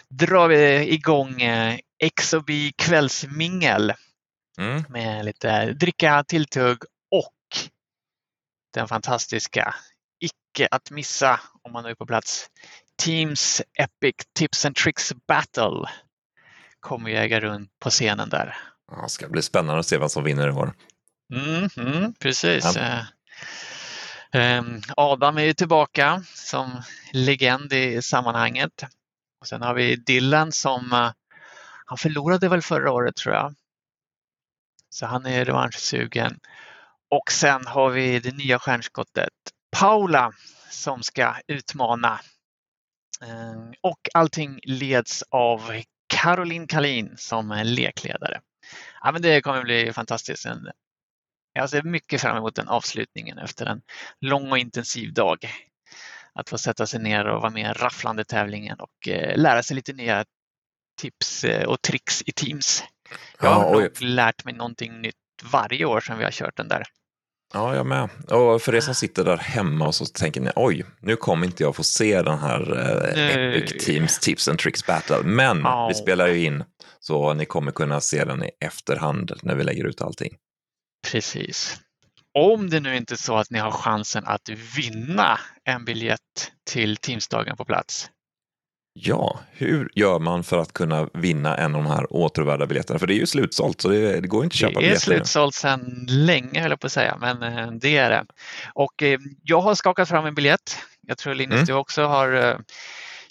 drar 0.10 0.48
vi 0.48 0.94
igång 0.94 1.42
eh, 1.42 1.78
XOB 2.22 2.50
kvällsmingel 2.78 3.94
Mm. 4.60 4.84
med 4.90 5.26
lite 5.26 5.66
dricka, 5.74 6.24
tilltugg 6.28 6.78
och 7.12 7.58
den 8.74 8.88
fantastiska, 8.88 9.76
icke 10.58 10.68
att 10.72 10.92
missa 10.92 11.40
om 11.62 11.72
man 11.72 11.84
nu 11.84 11.90
är 11.90 11.96
på 11.96 12.06
plats, 12.06 12.50
Teams 12.98 13.62
Epic 13.74 14.16
Tips 14.34 14.66
and 14.66 14.76
Tricks 14.76 15.14
Battle 15.28 15.90
kommer 16.80 17.10
ju 17.10 17.16
äga 17.16 17.40
rum 17.40 17.68
på 17.80 17.90
scenen 17.90 18.30
där. 18.30 18.58
Ja, 18.92 19.02
det 19.02 19.10
ska 19.10 19.28
bli 19.28 19.42
spännande 19.42 19.80
att 19.80 19.86
se 19.86 19.98
vem 19.98 20.10
som 20.10 20.24
vinner 20.24 20.48
i 20.48 20.52
år. 20.52 20.74
Mm, 21.34 21.70
mm, 21.78 22.14
precis. 22.14 22.76
Ja. 22.76 22.82
Eh, 22.82 23.06
ehm, 24.32 24.82
Adam 24.98 25.38
är 25.38 25.44
ju 25.44 25.54
tillbaka 25.54 26.24
som 26.34 26.82
legend 27.14 27.74
i 27.74 28.02
sammanhanget. 28.02 28.84
Och 29.42 29.48
sen 29.48 29.62
har 29.62 29.74
vi 29.74 29.96
Dylan 29.96 30.52
som 30.52 30.94
eh, 30.94 31.12
han 31.86 31.98
förlorade 31.98 32.50
väl 32.50 32.62
förra 32.62 32.92
året 32.92 33.16
tror 33.16 33.36
jag. 33.36 33.56
Så 34.90 35.06
han 35.06 35.26
är 35.26 35.46
revanschsugen. 35.46 36.40
Och 37.10 37.32
sen 37.32 37.68
har 37.68 37.90
vi 37.90 38.20
det 38.20 38.36
nya 38.36 38.60
stjärnskottet 38.60 39.34
Paula 39.80 40.32
som 40.70 41.04
ska 41.04 41.36
utmana. 41.48 42.20
Ehm, 43.22 43.74
Och 43.82 44.00
allting 44.14 44.60
leds 44.64 45.24
av 45.30 45.82
Caroline 46.08 46.68
Kalin 46.68 47.14
som 47.18 47.62
lekledare. 47.66 48.42
Ja, 49.04 49.12
men 49.12 49.22
det 49.22 49.42
kommer 49.42 49.64
bli 49.64 49.94
fantastiskt. 49.94 50.46
Jag 51.54 51.70
ser 51.70 51.84
mycket 51.84 52.22
fram 52.22 52.38
emot 52.38 52.56
den 52.56 52.68
avslutningen 52.68 53.38
efter 53.38 53.66
en 53.66 53.82
lång 54.22 54.52
och 54.52 54.58
intensiv 54.58 55.14
dag. 55.14 55.38
Att 56.34 56.50
få 56.50 56.58
sätta 56.58 56.88
sig 56.88 57.00
ner 57.00 57.26
och 57.26 57.42
vara 57.42 57.52
med 57.52 57.72
i 57.72 57.74
rafflande 57.74 58.26
tävlingen 58.26 58.80
och 58.80 59.08
eh, 59.08 59.38
lära 59.38 59.64
sig 59.64 59.76
lite 59.76 59.94
nya 59.94 60.26
tips 61.02 61.44
eh, 61.44 61.68
och 61.68 61.82
tricks 61.82 62.22
i 62.26 62.32
Teams. 62.32 62.84
Jag 63.42 63.50
har 63.50 63.64
ja, 63.64 63.72
nog 63.72 64.02
lärt 64.02 64.46
mig 64.46 64.54
någonting 64.54 65.02
nytt 65.02 65.16
varje 65.44 65.86
år 65.86 66.00
sedan 66.00 66.18
vi 66.18 66.24
har 66.24 66.32
kört 66.32 66.58
den 66.58 66.68
där. 66.68 66.84
Ja, 67.54 67.76
jag 67.76 67.86
med. 67.86 68.10
Och 68.28 68.62
för 68.62 68.76
er 68.76 68.82
som 68.82 68.96
sitter 68.96 69.24
där 69.24 69.38
hemma 69.38 69.88
och 69.88 69.96
så 69.96 70.06
tänker 70.06 70.42
ni 70.42 70.52
oj, 70.56 70.86
nu 71.00 71.16
kommer 71.16 71.46
inte 71.46 71.64
jag 71.64 71.76
få 71.76 71.84
se 71.84 72.22
den 72.22 72.40
här 72.40 72.78
eh, 73.18 73.56
Epic 73.58 73.86
Teams 73.86 74.20
Tips 74.20 74.48
and 74.48 74.60
Tricks 74.60 74.86
Battle. 74.86 75.24
Men 75.24 75.68
oh. 75.68 75.88
vi 75.88 75.94
spelar 75.94 76.28
ju 76.28 76.46
in 76.46 76.64
så 77.00 77.34
ni 77.34 77.46
kommer 77.46 77.72
kunna 77.72 78.02
se 78.02 78.26
den 78.26 78.44
i 78.44 78.50
efterhand 78.60 79.32
när 79.44 79.56
vi 79.56 79.64
lägger 79.64 79.84
ut 79.84 80.02
allting. 80.02 80.34
Precis. 81.12 81.78
Om 82.34 82.70
det 82.70 82.80
nu 82.80 82.96
inte 82.96 83.14
är 83.14 83.18
så 83.18 83.38
att 83.38 83.50
ni 83.50 83.60
har 83.60 83.72
chansen 83.72 84.24
att 84.26 84.50
vinna 84.78 85.40
en 85.64 85.86
biljett 85.86 86.52
till 86.70 86.98
Teamsdagen 86.98 87.58
på 87.58 87.66
plats. 87.66 88.10
Ja, 89.00 89.40
hur 89.52 89.90
gör 89.96 90.20
man 90.20 90.44
för 90.44 90.58
att 90.58 90.74
kunna 90.74 91.10
vinna 91.14 91.58
en 91.58 91.76
av 91.76 91.84
de 91.84 91.92
här 91.92 92.14
återvärda 92.14 92.66
biljetterna? 92.66 93.00
För 93.00 93.08
det 93.08 93.14
är 93.14 93.20
ju 93.20 93.26
slutsålt, 93.26 93.82
så 93.82 93.90
det, 93.90 94.22
det 94.22 94.28
går 94.28 94.44
inte 94.44 94.54
att 94.54 94.58
köpa 94.58 94.80
biljetter. 94.80 95.10
Det 95.10 95.16
är 95.16 95.18
slutsålt 95.18 95.56
sedan 95.56 96.06
länge, 96.10 96.62
höll 96.62 96.72
jag 96.72 96.80
på 96.80 96.88
att 96.88 96.94
säga, 96.94 97.18
men 97.20 97.44
eh, 97.44 97.72
det 97.72 97.98
är 97.98 98.10
det. 98.10 98.26
Och 98.74 99.04
eh, 99.04 99.20
jag 99.44 99.62
har 99.62 99.76
skakat 99.76 100.10
fram 100.10 100.26
en 100.26 100.36
biljett. 100.36 100.78
Jag 101.08 101.18
tror 101.18 101.36
Linus, 101.36 101.56
mm. 101.56 101.66
du 101.66 101.74
också 101.74 102.04
har 102.04 102.34
eh, 102.34 102.56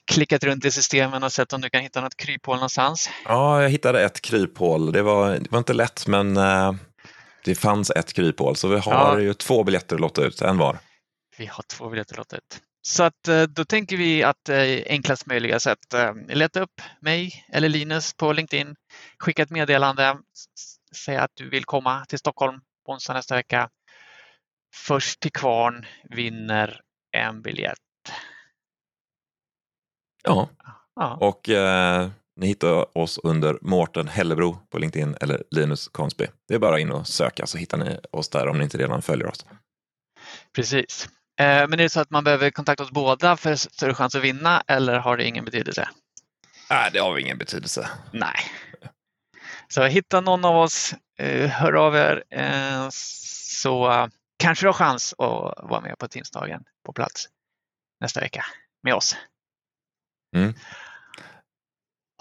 klickat 0.04 0.44
runt 0.44 0.64
i 0.64 0.70
systemen 0.70 1.22
och 1.22 1.32
sett 1.32 1.52
om 1.52 1.60
du 1.60 1.70
kan 1.70 1.82
hitta 1.82 2.00
något 2.00 2.16
kryphål 2.16 2.56
någonstans. 2.56 3.10
Ja, 3.24 3.62
jag 3.62 3.70
hittade 3.70 4.04
ett 4.04 4.20
kryphål. 4.20 4.92
Det 4.92 5.02
var, 5.02 5.30
det 5.30 5.50
var 5.50 5.58
inte 5.58 5.74
lätt, 5.74 6.06
men 6.06 6.34
det 7.44 7.54
fanns 7.54 7.90
ett 7.90 8.12
kryphål. 8.12 8.56
Så 8.56 8.68
vi 8.68 8.78
har 8.78 8.92
ja. 8.92 9.20
ju 9.20 9.34
två 9.34 9.64
biljetter 9.64 9.94
att 9.94 10.00
låta 10.00 10.24
ut, 10.24 10.42
en 10.42 10.58
var. 10.58 10.78
Vi 11.38 11.46
har 11.46 11.64
två 11.68 11.88
biljetter 11.88 12.14
att 12.14 12.18
låta 12.18 12.36
ut. 12.36 12.60
Så 12.86 13.02
att 13.02 13.28
eh, 13.28 13.42
då 13.42 13.64
tänker 13.64 13.96
vi 13.96 14.22
att 14.22 14.48
eh, 14.48 14.82
enklast 14.86 15.26
möjliga 15.26 15.60
sätt, 15.60 15.94
eh, 15.94 16.14
leta 16.28 16.60
upp 16.60 16.80
mig 17.00 17.46
eller 17.52 17.68
Linus 17.68 18.14
på 18.14 18.32
LinkedIn, 18.32 18.76
skicka 19.18 19.42
ett 19.42 19.50
meddelande, 19.50 20.18
säga 21.04 21.22
att 21.22 21.30
du 21.34 21.48
vill 21.48 21.64
komma 21.64 22.04
till 22.04 22.18
Stockholm 22.18 22.60
på 22.86 22.92
onsdag 22.92 23.14
nästa 23.14 23.34
vecka. 23.34 23.70
Först 24.74 25.20
till 25.20 25.32
kvarn 25.32 25.86
vinner 26.10 26.80
en 27.12 27.42
biljett. 27.42 27.78
Ja, 30.22 30.48
ja. 30.94 31.16
och 31.20 31.48
eh, 31.48 32.08
ni 32.36 32.46
hittar 32.46 32.98
oss 32.98 33.18
under 33.22 33.58
Mårten 33.62 34.08
Hellebro 34.08 34.58
på 34.70 34.78
LinkedIn 34.78 35.16
eller 35.20 35.42
Linus 35.50 35.88
Konsby. 35.88 36.26
Det 36.48 36.54
är 36.54 36.58
bara 36.58 36.80
in 36.80 36.92
och 36.92 37.06
söka 37.06 37.46
så 37.46 37.58
hittar 37.58 37.78
ni 37.78 37.98
oss 38.10 38.28
där 38.28 38.48
om 38.48 38.58
ni 38.58 38.64
inte 38.64 38.78
redan 38.78 39.02
följer 39.02 39.26
oss. 39.26 39.46
Precis. 40.52 41.08
Eh, 41.38 41.68
men 41.68 41.72
är 41.72 41.76
det 41.76 41.90
så 41.90 42.00
att 42.00 42.10
man 42.10 42.24
behöver 42.24 42.50
kontakta 42.50 42.82
oss 42.82 42.90
båda 42.90 43.36
för 43.36 43.56
större 43.56 43.94
chans 43.94 44.14
att 44.14 44.22
vinna 44.22 44.62
eller 44.66 44.98
har 44.98 45.16
det 45.16 45.24
ingen 45.24 45.44
betydelse? 45.44 45.88
Nej, 46.70 46.90
det 46.92 46.98
har 46.98 47.18
ingen 47.18 47.38
betydelse. 47.38 47.88
Nej. 48.12 48.36
Så 49.68 49.82
hitta 49.82 50.20
någon 50.20 50.44
av 50.44 50.56
oss, 50.56 50.94
eh, 51.18 51.50
hör 51.50 51.72
av 51.72 51.96
er 51.96 52.24
eh, 52.30 52.88
så 52.90 54.08
kanske 54.38 54.64
du 54.64 54.68
har 54.68 54.74
chans 54.74 55.12
att 55.12 55.68
vara 55.70 55.80
med 55.80 55.98
på 55.98 56.08
Teamsdagen 56.08 56.64
på 56.86 56.92
plats 56.92 57.28
nästa 58.00 58.20
vecka 58.20 58.44
med 58.82 58.94
oss. 58.94 59.16
Mm. 60.36 60.54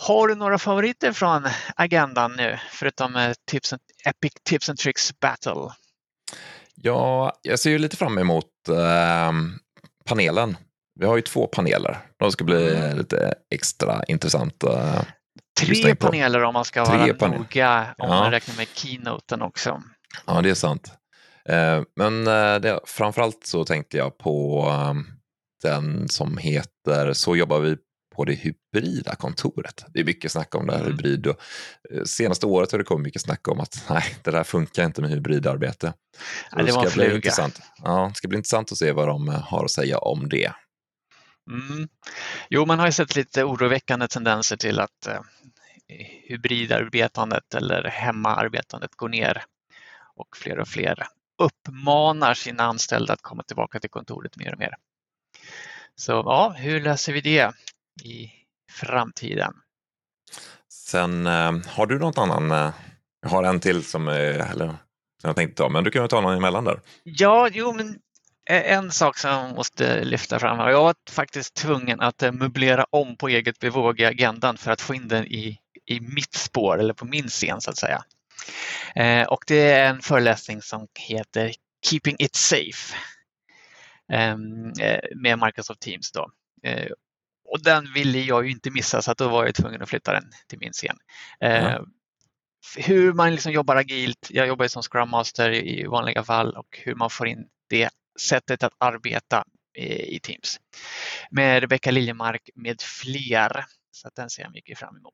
Har 0.02 0.28
du 0.28 0.36
några 0.36 0.58
favoriter 0.58 1.14
från 1.14 1.48
agendan 1.76 2.36
nu 2.36 2.60
förutom 2.70 3.34
tips 3.46 3.74
and, 3.74 3.82
Epic 4.06 4.34
Tips 4.44 4.70
and 4.70 4.80
Tricks 4.80 5.20
Battle? 5.20 5.70
Ja, 6.76 7.34
jag 7.42 7.60
ser 7.60 7.70
ju 7.70 7.78
lite 7.78 7.98
fram 7.98 8.18
emot 8.18 8.46
eh, 8.70 9.32
panelen. 10.06 10.58
Vi 11.00 11.06
har 11.06 11.16
ju 11.16 11.22
två 11.22 11.48
paneler. 11.48 11.98
De 12.20 12.32
ska 12.32 12.44
bli 12.44 12.76
mm. 12.76 12.98
lite 12.98 13.34
extra 13.56 14.04
intressanta. 14.08 15.06
Tre 15.60 15.96
paneler 15.96 16.44
om 16.44 16.54
man 16.54 16.66
ska 16.66 16.86
Tre 16.86 16.98
vara 16.98 17.14
panel. 17.14 17.40
noga, 17.40 17.96
om 17.98 18.10
ja. 18.10 18.20
man 18.20 18.32
räknar 18.32 18.56
med 18.56 18.68
keynoten 18.74 19.42
också. 19.42 19.82
Ja, 20.26 20.42
det 20.42 20.50
är 20.50 20.54
sant. 20.54 20.92
Eh, 21.50 21.82
men 21.96 22.28
eh, 22.28 22.56
det, 22.56 22.80
framförallt 22.86 23.46
så 23.46 23.66
tänkte 23.66 23.98
jag 23.98 24.18
på 24.18 24.68
ehm, 24.72 25.06
den 25.64 26.08
som 26.08 26.38
heter 26.38 27.14
Så 27.14 27.36
jobbar 27.36 27.60
vi 27.60 27.78
på 28.16 28.26
det 28.26 28.34
hybrida 28.34 29.16
kontoret. 29.16 29.86
Det 29.88 30.00
är 30.00 30.04
mycket 30.04 30.32
snack 30.32 30.56
om 30.56 30.68
det 30.68 30.74
här 30.74 30.80
mm. 30.80 30.92
hybrid 30.92 31.28
och 31.28 31.40
eh, 31.92 32.04
senaste 32.04 32.46
året 32.46 32.72
har 32.72 32.80
det 32.80 32.86
kommit 32.86 33.06
mycket 33.06 33.22
snack 33.22 33.48
om 33.48 33.60
att 33.60 33.86
nej, 33.90 34.04
det 34.24 34.32
där 34.32 34.44
funkar 34.44 34.86
inte 34.86 35.02
med 35.02 35.10
hybridarbete. 35.10 35.94
Det, 36.52 36.64
det 36.64 36.72
ska 36.72 36.90
bli 36.94 37.16
intressant. 37.16 37.62
Ja, 37.84 38.06
det 38.10 38.18
ska 38.18 38.28
bli 38.28 38.38
intressant 38.38 38.72
att 38.72 38.78
se 38.78 38.92
vad 38.92 39.08
de 39.08 39.30
eh, 39.30 39.42
har 39.42 39.66
att 39.66 39.72
säga 39.72 39.98
om 39.98 40.30
det. 40.30 40.52
Mm. 41.52 41.88
Jo, 42.50 42.66
man 42.66 42.80
har 42.80 42.86
ju 42.86 42.92
sett 42.92 43.16
lite 43.16 43.44
oroväckande 43.44 44.08
tendenser 44.08 44.58
till 44.58 44.80
att 44.80 45.08
eh, 45.08 45.20
hybridarbetandet 46.28 47.54
eller 47.54 47.84
hemmaarbetandet 47.84 48.96
går 48.96 49.10
ner 49.10 49.44
och 50.16 50.38
fler 50.38 50.60
och 50.60 50.68
fler 50.68 51.08
uppmanar 51.38 52.34
sina 52.34 52.64
anställda 52.64 53.14
att 53.14 53.22
komma 53.22 53.44
tillbaka 53.44 53.80
till 53.80 53.90
kontoret 53.90 54.38
mer 54.38 54.54
och 54.54 54.60
mer. 54.60 54.76
Så 55.96 56.12
ja, 56.12 56.54
hur 56.58 56.82
löser 56.82 57.14
vi 57.14 57.22
det? 57.22 57.52
I 58.04 58.32
framtiden. 58.72 59.54
Sen 60.70 61.28
eh, 61.28 61.52
har 61.68 61.86
du 61.86 62.00
något 62.00 62.18
annan, 62.18 62.52
eh, 62.52 62.74
jag 63.22 63.30
har 63.30 63.44
en 63.44 63.60
till 63.60 63.84
som, 63.84 64.08
eh, 64.08 64.52
eller, 64.52 64.68
som 65.22 65.28
jag 65.28 65.36
tänkte 65.36 65.64
ta, 65.64 65.70
men 65.70 65.84
du 65.84 65.92
kan 65.92 66.02
väl 66.02 66.10
ta 66.10 66.22
någon 66.22 66.38
emellan 66.38 66.64
där? 66.64 66.82
Ja, 67.04 67.50
jo, 67.52 67.74
men 67.74 68.00
en 68.50 68.92
sak 68.92 69.18
som 69.18 69.30
jag 69.32 69.56
måste 69.56 70.04
lyfta 70.04 70.40
fram 70.40 70.58
här. 70.58 70.70
Jag 70.70 70.84
var 70.84 70.96
faktiskt 71.10 71.54
tvungen 71.56 72.02
att 72.02 72.22
möblera 72.34 72.86
om 72.90 73.18
på 73.18 73.28
eget 73.28 73.60
bevåg 73.60 74.00
i 74.00 74.06
agendan 74.06 74.58
för 74.58 74.72
att 74.72 74.82
få 74.82 74.96
in 74.96 75.08
den 75.08 75.26
i, 75.26 75.60
i 75.86 76.00
mitt 76.00 76.34
spår 76.34 76.80
eller 76.80 76.94
på 76.94 77.06
min 77.06 77.28
scen 77.28 77.62
så 77.62 77.72
att 77.72 77.78
säga. 77.78 78.04
Eh, 78.96 79.28
och 79.28 79.44
det 79.48 79.72
är 79.72 79.90
en 79.90 80.02
föreläsning 80.02 80.62
som 80.62 80.88
heter 81.00 81.52
Keeping 81.90 82.16
it 82.20 82.36
safe 82.36 82.96
ehm, 84.12 84.72
eh, 84.80 85.00
med 85.16 85.40
Microsoft 85.40 85.82
Teams. 85.82 86.12
Då. 86.12 86.32
Eh, 87.46 87.52
och 87.52 87.64
den 87.64 87.94
ville 87.94 88.20
jag 88.20 88.46
ju 88.46 88.52
inte 88.52 88.72
missa 88.72 89.02
så 89.02 89.12
att 89.12 89.18
då 89.18 89.28
var 89.28 89.46
jag 89.46 89.56
tvungen 89.56 89.82
att 89.82 89.90
flytta 89.90 90.14
den 90.14 90.32
till 90.48 90.60
min 90.60 90.72
scen. 90.72 90.98
Mm. 91.40 91.84
hur 92.78 93.14
man 93.14 93.32
liksom 93.32 93.52
jobbar 93.52 93.76
agilt, 93.76 94.28
jag 94.30 94.48
jobbar 94.48 94.68
som 94.68 94.84
Scrum 94.84 95.10
Master 95.10 95.52
i 95.52 95.86
vanliga 95.86 96.24
fall 96.24 96.56
och 96.56 96.80
hur 96.84 96.96
man 96.96 97.10
får 97.10 97.28
in 97.28 97.48
det 97.70 97.90
sättet 98.22 98.64
att 98.64 98.74
arbeta 98.78 99.44
i 99.78 100.20
Teams. 100.20 100.60
Med 101.32 101.62
Rebecka 101.62 101.92
Liljemark 101.92 102.50
med 102.56 102.82
fler. 102.82 103.66
Så 103.92 104.08
att 104.08 104.16
den 104.16 104.30
ser 104.30 104.44
jag 104.44 104.52
mycket 104.52 104.80
fram 104.80 104.98
emot. 104.98 105.14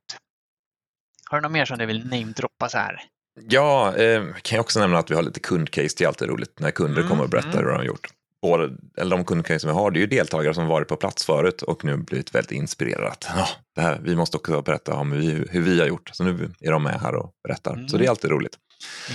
Har 1.30 1.38
du 1.38 1.42
något 1.42 1.52
mer 1.52 1.66
som 1.66 1.78
du 1.78 1.86
vill 1.86 2.08
namedroppa 2.08 2.70
så 2.70 2.78
här? 2.78 3.02
Ja, 3.50 3.96
eh, 3.96 4.24
kan 4.42 4.56
jag 4.56 4.64
också 4.64 4.80
nämna 4.80 5.00
att 5.00 5.12
vi 5.12 5.16
har 5.16 5.24
lite 5.24 5.40
kundcase. 5.40 5.96
Det 5.98 6.04
är 6.04 6.08
alltid 6.08 6.30
roligt 6.30 6.60
när 6.60 6.72
kunder 6.72 6.98
mm, 6.98 7.10
kommer 7.10 7.24
och 7.24 7.30
berättar 7.30 7.50
mm. 7.50 7.64
hur 7.64 7.72
de 7.72 7.78
har 7.78 7.84
gjort 7.84 8.08
både, 8.42 8.78
eller 8.98 9.18
de 9.18 9.26
kundcase 9.26 9.60
som 9.60 9.68
vi 9.68 9.74
har, 9.74 9.92
det 9.92 10.00
är 10.00 10.02
ju 10.02 10.08
deltagare 10.08 10.54
som 10.54 10.68
varit 10.68 10.88
på 10.88 10.96
plats 10.96 11.26
förut 11.26 11.62
och 11.62 11.86
nu 11.86 11.98
blivit 11.98 12.36
väldigt 12.36 12.52
inspirerade. 12.52 13.16
Ja, 13.36 13.48
det 13.76 13.82
här, 13.82 14.00
vi 14.04 14.16
måste 14.16 14.38
också 14.38 14.62
berätta 14.62 14.94
om 14.94 15.12
hur 15.12 15.20
vi, 15.20 15.48
hur 15.50 15.62
vi 15.62 15.80
har 15.80 15.88
gjort. 15.88 16.10
Så 16.14 16.24
nu 16.24 16.52
är 16.60 16.72
de 16.72 16.84
med 16.84 17.02
här 17.02 17.16
och 17.16 17.32
berättar. 17.44 17.74
Mm. 17.74 17.88
Så 17.88 17.98
det 17.98 18.06
är 18.06 18.10
alltid 18.10 18.32
roligt. 18.32 18.58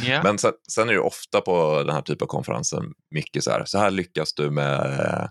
Yeah. 0.05 0.25
Men 0.25 0.39
sen, 0.39 0.53
sen, 0.73 0.89
är 0.89 0.93
det 0.93 1.01
ofta 1.01 1.41
på 1.41 1.83
den 1.87 1.95
här 1.95 2.03
typen 2.03 2.25
av 2.25 2.27
konferenser 2.29 2.83
mycket 3.11 3.45
så 3.45 3.51
här, 3.51 3.65
så 3.65 3.79
här 3.79 3.91
lyckas 3.91 4.35
du 4.35 4.51
med 4.51 5.31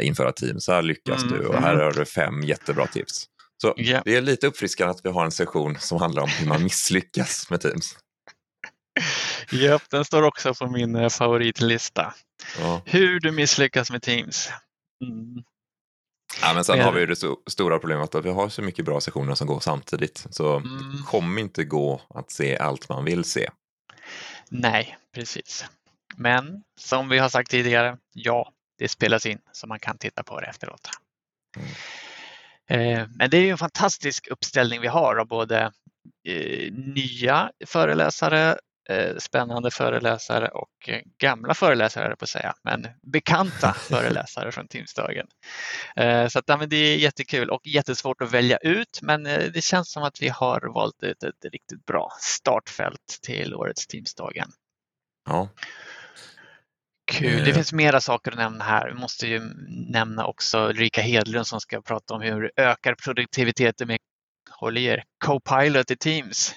äh, 0.00 0.06
införa 0.06 0.32
team, 0.32 0.60
så 0.60 0.72
här 0.72 0.82
lyckas 0.82 1.22
mm. 1.22 1.38
du 1.38 1.46
och 1.46 1.54
här 1.54 1.76
har 1.76 1.92
du 1.92 2.04
fem 2.04 2.42
jättebra 2.42 2.86
tips. 2.86 3.26
Så 3.62 3.74
yeah. 3.76 4.02
det 4.04 4.16
är 4.16 4.20
lite 4.20 4.46
uppfriskande 4.46 4.90
att 4.90 5.00
vi 5.04 5.10
har 5.10 5.24
en 5.24 5.30
session 5.30 5.76
som 5.78 5.98
handlar 5.98 6.22
om 6.22 6.28
hur 6.28 6.46
man 6.46 6.62
misslyckas 6.62 7.50
med 7.50 7.60
Teams. 7.60 7.96
Japp, 9.50 9.90
den 9.90 10.04
står 10.04 10.22
också 10.22 10.54
på 10.54 10.66
min 10.66 10.96
eh, 10.96 11.08
favoritlista. 11.08 12.14
Ja. 12.58 12.82
Hur 12.84 13.20
du 13.20 13.32
misslyckas 13.32 13.90
med 13.90 14.02
Teams. 14.02 14.50
Mm. 15.04 15.44
Ja, 16.42 16.54
men 16.54 16.64
sen 16.64 16.80
har 16.80 16.92
vi 16.92 17.00
ju 17.00 17.06
det 17.06 17.16
stora 17.50 17.78
problemet 17.78 18.14
att 18.14 18.24
vi 18.24 18.30
har 18.30 18.48
så 18.48 18.62
mycket 18.62 18.84
bra 18.84 19.00
sessioner 19.00 19.34
som 19.34 19.46
går 19.46 19.60
samtidigt. 19.60 20.26
Så 20.30 20.56
mm. 20.56 20.78
det 20.78 21.02
kommer 21.06 21.40
inte 21.40 21.64
gå 21.64 22.00
att 22.14 22.30
se 22.30 22.56
allt 22.56 22.88
man 22.88 23.04
vill 23.04 23.24
se. 23.24 23.50
Nej, 24.48 24.98
precis. 25.14 25.64
Men 26.16 26.62
som 26.80 27.08
vi 27.08 27.18
har 27.18 27.28
sagt 27.28 27.50
tidigare, 27.50 27.98
ja, 28.12 28.52
det 28.78 28.88
spelas 28.88 29.26
in 29.26 29.38
så 29.52 29.66
man 29.66 29.78
kan 29.78 29.98
titta 29.98 30.22
på 30.22 30.40
det 30.40 30.46
efteråt. 30.46 30.88
Mm. 31.56 31.68
Eh, 32.66 33.08
men 33.14 33.30
det 33.30 33.36
är 33.36 33.42
ju 33.42 33.50
en 33.50 33.58
fantastisk 33.58 34.28
uppställning 34.28 34.80
vi 34.80 34.88
har 34.88 35.16
av 35.16 35.26
både 35.26 35.72
eh, 36.28 36.72
nya 36.72 37.50
föreläsare 37.66 38.58
spännande 39.18 39.70
föreläsare 39.70 40.48
och 40.48 40.88
eh, 40.88 41.00
gamla 41.18 41.54
föreläsare 41.54 42.16
på 42.16 42.24
att 42.24 42.28
säga, 42.28 42.54
men 42.62 42.86
bekanta 43.02 43.72
föreläsare 43.78 44.52
från 44.52 44.68
Teamsdagen. 44.68 45.26
Eh, 45.96 46.28
så 46.28 46.38
att, 46.38 46.44
ja, 46.46 46.56
det 46.56 46.76
är 46.76 46.96
jättekul 46.96 47.50
och 47.50 47.66
jättesvårt 47.66 48.22
att 48.22 48.32
välja 48.32 48.56
ut, 48.56 48.98
men 49.02 49.26
eh, 49.26 49.42
det 49.54 49.64
känns 49.64 49.92
som 49.92 50.02
att 50.02 50.22
vi 50.22 50.28
har 50.28 50.74
valt 50.74 51.02
ut 51.02 51.22
ett 51.22 51.44
riktigt 51.52 51.86
bra 51.86 52.12
startfält 52.20 53.18
till 53.22 53.54
årets 53.54 53.86
Teamsdagen. 53.86 54.48
Ja. 55.26 55.48
Kul. 57.12 57.44
Det 57.44 57.50
eh. 57.50 57.54
finns 57.54 57.72
mera 57.72 58.00
saker 58.00 58.30
att 58.30 58.38
nämna 58.38 58.64
här. 58.64 58.88
Vi 58.88 58.94
måste 58.94 59.26
ju 59.26 59.40
nämna 59.90 60.26
också 60.26 60.68
Ulrika 60.68 61.00
Hedlund 61.00 61.46
som 61.46 61.60
ska 61.60 61.82
prata 61.82 62.14
om 62.14 62.20
hur 62.20 62.50
ökar 62.56 62.94
produktiviteten 62.94 63.88
med 63.88 63.98
håll 64.50 64.78
i 64.78 64.84
er, 64.84 65.04
Copilot 65.24 65.90
i 65.90 65.96
Teams. 65.96 66.54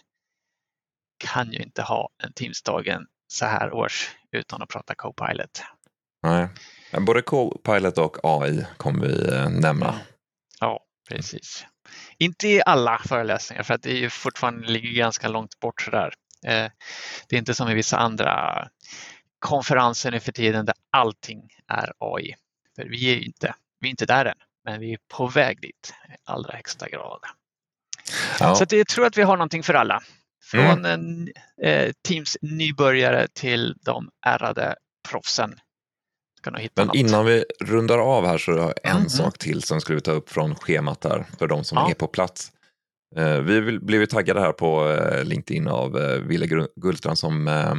Kan 1.18 1.52
ju 1.52 1.60
inte 1.60 1.82
ha 1.82 2.10
en 2.24 2.34
Teamsdagen 2.34 3.06
så 3.28 3.46
här 3.46 3.74
års 3.74 4.10
utan 4.32 4.62
att 4.62 4.70
prata 4.70 4.96
Copilot. 4.96 5.64
Nej, 6.24 6.48
både 6.92 7.22
Copilot 7.22 7.98
och 7.98 8.18
AI 8.24 8.66
kommer 8.78 9.08
vi 9.08 9.34
eh, 9.34 9.50
nämna. 9.50 9.90
Mm. 9.90 10.02
Ja, 10.60 10.80
precis. 11.10 11.66
Inte 12.18 12.48
i 12.48 12.62
alla 12.66 13.02
föreläsningar 13.06 13.64
för 13.64 13.74
att 13.74 13.82
det 13.82 13.92
är 13.92 13.98
ju 13.98 14.10
fortfarande 14.10 14.68
ligger 14.68 14.92
ganska 14.92 15.28
långt 15.28 15.60
bort 15.60 15.82
sådär. 15.82 16.14
Eh, 16.46 16.72
det 17.28 17.36
är 17.36 17.40
inte 17.40 17.54
som 17.54 17.70
i 17.70 17.74
vissa 17.74 17.98
andra 17.98 18.68
konferenser 19.40 20.12
nu 20.12 20.20
för 20.20 20.32
tiden 20.32 20.66
där 20.66 20.76
allting 20.92 21.50
är 21.68 21.94
AI. 22.00 22.36
För 22.76 22.84
vi 22.84 23.12
är 23.12 23.16
ju 23.16 23.22
inte, 23.22 23.56
vi 23.80 23.88
är 23.88 23.90
inte 23.90 24.06
där 24.06 24.26
än, 24.26 24.38
men 24.64 24.80
vi 24.80 24.94
är 24.94 25.00
på 25.08 25.28
väg 25.28 25.62
dit 25.62 25.94
i 26.10 26.16
allra 26.24 26.56
högsta 26.56 26.90
grad. 26.90 27.20
Ja. 28.40 28.56
Så 28.56 28.66
jag 28.70 28.88
tror 28.88 29.06
att 29.06 29.18
vi 29.18 29.22
har 29.22 29.38
någonting 29.38 29.64
för 29.64 29.74
alla. 29.74 30.04
Från 30.52 30.86
mm. 30.86 30.86
en, 30.86 31.30
eh, 31.64 31.92
Teams 32.08 32.38
nybörjare 32.42 33.28
till 33.34 33.76
de 33.86 34.10
ärrade 34.26 34.76
proffsen. 35.10 35.56
Men 36.76 36.88
något. 36.88 36.96
innan 36.96 37.26
vi 37.26 37.46
rundar 37.60 37.98
av 37.98 38.26
här 38.26 38.38
så 38.38 38.52
har 38.52 38.60
jag 38.60 38.74
en 38.84 38.98
mm. 38.98 39.10
sak 39.10 39.38
till 39.38 39.64
som 39.64 39.82
skulle 39.82 40.00
ta 40.00 40.12
upp 40.12 40.30
från 40.30 40.56
schemat 40.56 41.04
här 41.04 41.26
för 41.40 41.48
de 41.48 41.64
som 41.64 41.78
ja. 41.78 41.90
är 41.90 41.94
på 41.94 42.08
plats. 42.08 42.52
Eh, 43.16 43.38
vi 43.38 43.80
blev 43.80 44.06
taggade 44.06 44.42
här 44.42 44.52
på 44.52 44.90
eh, 44.90 45.24
LinkedIn 45.24 45.68
av 45.68 45.98
eh, 45.98 46.20
Ville 46.20 46.68
Gullstrand 46.76 47.18
som 47.18 47.48
eh, 47.48 47.76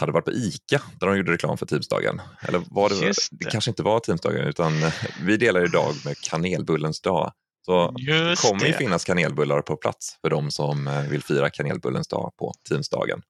hade 0.00 0.12
varit 0.12 0.24
på 0.24 0.32
ICA 0.32 0.82
där 1.00 1.06
de 1.06 1.16
gjorde 1.16 1.32
reklam 1.32 1.58
för 1.58 1.66
Teamsdagen. 1.66 2.20
Eller 2.40 2.62
var 2.70 2.88
det, 2.88 3.00
det. 3.00 3.14
det 3.30 3.50
kanske 3.50 3.70
inte 3.70 3.82
var 3.82 4.00
Teamsdagen 4.00 4.46
utan 4.46 4.82
eh, 4.82 4.92
vi 5.24 5.36
delar 5.36 5.64
idag 5.64 5.94
med 6.04 6.16
kanelbullens 6.18 7.00
dag. 7.00 7.32
Så 7.62 7.94
Just 7.98 8.42
det 8.42 8.48
kommer 8.48 8.66
ju 8.66 8.72
finnas 8.72 9.04
kanelbullar 9.04 9.62
på 9.62 9.76
plats 9.76 10.18
för 10.20 10.30
de 10.30 10.50
som 10.50 10.86
eh, 10.86 11.02
vill 11.02 11.22
fira 11.22 11.50
kanelbullens 11.50 12.08
dag 12.08 12.32
på 12.38 12.52
Teamsdagen. 12.68 13.22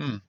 Mm. 0.00 0.20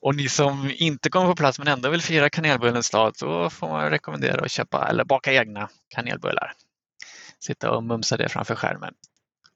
Och 0.00 0.14
ni 0.14 0.28
som 0.28 0.72
inte 0.74 1.10
kommer 1.10 1.26
på 1.26 1.36
plats 1.36 1.58
men 1.58 1.68
ändå 1.68 1.90
vill 1.90 2.02
fira 2.02 2.30
kanelbullens 2.30 2.90
dag, 2.90 3.12
då 3.20 3.50
får 3.50 3.68
man 3.68 3.90
rekommendera 3.90 4.44
att 4.44 4.50
köpa 4.50 4.88
eller 4.88 5.04
baka 5.04 5.32
egna 5.32 5.68
kanelbullar. 5.88 6.52
Sitta 7.44 7.70
och 7.70 7.84
mumsa 7.84 8.16
det 8.16 8.28
framför 8.28 8.54
skärmen. 8.54 8.94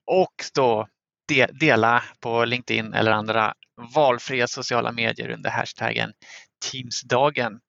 Och 0.07 0.35
då 0.54 0.87
de, 1.28 1.46
dela 1.46 2.04
på 2.20 2.44
LinkedIn 2.44 2.94
eller 2.94 3.12
andra 3.12 3.54
valfria 3.94 4.48
sociala 4.48 4.92
medier 4.92 5.30
under 5.30 5.50
hashtaggen 5.50 6.12
Teamsdagen 6.70 7.61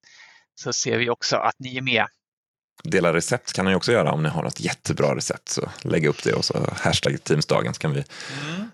så 0.55 0.73
ser 0.73 0.97
vi 0.97 1.09
också 1.09 1.35
att 1.35 1.55
ni 1.59 1.77
är 1.77 1.81
med. 1.81 2.05
Dela 2.85 3.13
recept 3.13 3.53
kan 3.53 3.65
ni 3.65 3.75
också 3.75 3.91
göra 3.91 4.11
om 4.11 4.23
ni 4.23 4.29
har 4.29 4.43
något 4.43 4.59
jättebra 4.59 5.15
recept. 5.15 5.49
Så 5.49 5.69
lägg 5.81 6.05
upp 6.05 6.23
det 6.23 6.33
och 6.33 6.45
så 6.45 6.69
hashtag 6.81 7.23
Teamsdagen 7.23 7.73
så 7.73 7.79
kan 7.79 7.93
vi 7.93 8.03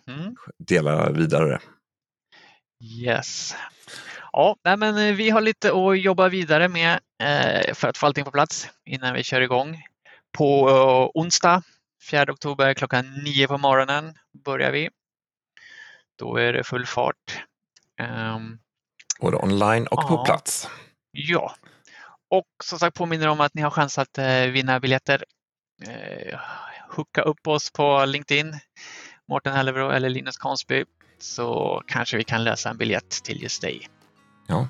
mm, 0.08 0.36
dela 0.58 1.12
vidare. 1.12 1.60
Yes. 2.84 3.56
Ja, 4.32 4.56
nej, 4.64 4.78
men 4.78 4.98
eh, 4.98 5.16
vi 5.16 5.30
har 5.30 5.42
lite 5.42 5.74
att 5.74 6.00
jobba 6.00 6.30
vidare 6.30 6.68
med 6.68 7.00
eh, 7.24 7.74
för 7.74 7.88
att 7.88 7.98
få 7.98 8.06
allting 8.06 8.26
på 8.26 8.32
plats 8.32 8.70
innan 8.86 9.14
vi 9.14 9.24
kör 9.24 9.42
igång. 9.42 9.84
På 10.38 10.70
uh, 10.70 11.10
onsdag 11.14 11.64
4 12.10 12.32
oktober 12.34 12.74
klockan 12.74 13.24
9 13.24 13.48
på 13.48 13.58
morgonen 13.58 14.14
börjar 14.46 14.72
vi. 14.72 14.90
Då 16.20 16.38
är 16.38 16.54
det 16.54 16.64
full 16.64 16.86
fart. 16.86 17.44
Både 19.20 19.38
online 19.38 19.88
och 19.88 20.04
ja, 20.04 20.08
på 20.08 20.26
plats. 20.26 20.70
Ja, 21.12 21.56
och 22.32 22.46
som 22.64 22.80
sagt 22.80 22.98
påminner 22.98 23.28
om 23.28 23.42
att 23.42 23.54
ni 23.54 23.62
har 23.62 23.70
chans 23.70 23.98
att 23.98 24.18
eh, 24.18 24.42
vinna 24.42 24.80
biljetter. 24.80 25.24
Eh, 25.88 26.40
hooka 26.90 27.22
upp 27.22 27.48
oss 27.48 27.72
på 27.72 28.06
LinkedIn, 28.06 28.60
Mårten 29.30 29.54
Hellebro 29.54 29.90
eller 29.90 30.10
Linus 30.10 30.38
Konsby, 30.38 30.86
så 31.20 31.82
kanske 31.88 32.18
vi 32.18 32.24
kan 32.24 32.44
lösa 32.44 32.70
en 32.70 32.78
biljett 32.78 33.10
till 33.10 33.44
just 33.44 33.62
dig. 33.62 33.88
Ja. 34.48 34.68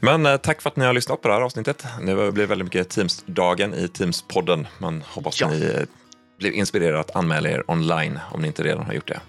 Men 0.00 0.26
eh, 0.26 0.36
tack 0.36 0.62
för 0.62 0.70
att 0.70 0.76
ni 0.76 0.84
har 0.84 0.92
lyssnat 0.92 1.22
på 1.22 1.28
det 1.28 1.34
här 1.34 1.40
avsnittet. 1.40 1.86
Det 2.06 2.32
blev 2.32 2.48
väldigt 2.48 2.64
mycket 2.64 2.88
Teams-dagen 2.88 3.74
i 3.74 3.86
Teams-podden. 3.86 4.66
Man 4.78 5.02
hoppas 5.06 5.40
ja. 5.40 5.48
ni 5.48 5.86
blev 6.38 6.52
inspirerade 6.52 7.00
att 7.00 7.16
anmäla 7.16 7.48
er 7.48 7.70
online 7.70 8.18
om 8.32 8.40
ni 8.40 8.46
inte 8.46 8.62
redan 8.62 8.86
har 8.86 8.92
gjort 8.92 9.08
det. 9.08 9.20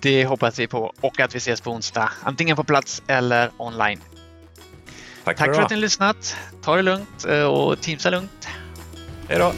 Det 0.00 0.24
hoppas 0.24 0.58
vi 0.58 0.66
på 0.66 0.92
och 1.00 1.20
att 1.20 1.34
vi 1.34 1.38
ses 1.38 1.60
på 1.60 1.70
onsdag, 1.70 2.10
antingen 2.22 2.56
på 2.56 2.64
plats 2.64 3.02
eller 3.06 3.50
online. 3.56 4.00
Tack, 5.28 5.36
Tack 5.36 5.46
för, 5.46 5.54
för 5.54 5.62
att 5.62 5.70
ni 5.70 5.76
har 5.76 5.80
lyssnat. 5.80 6.36
Ta 6.62 6.76
det 6.76 6.82
lugnt 6.82 7.24
eh, 7.28 7.42
och 7.42 7.80
teamsa 7.80 8.10
lugnt. 8.10 8.48
Hej 9.28 9.38
då! 9.38 9.52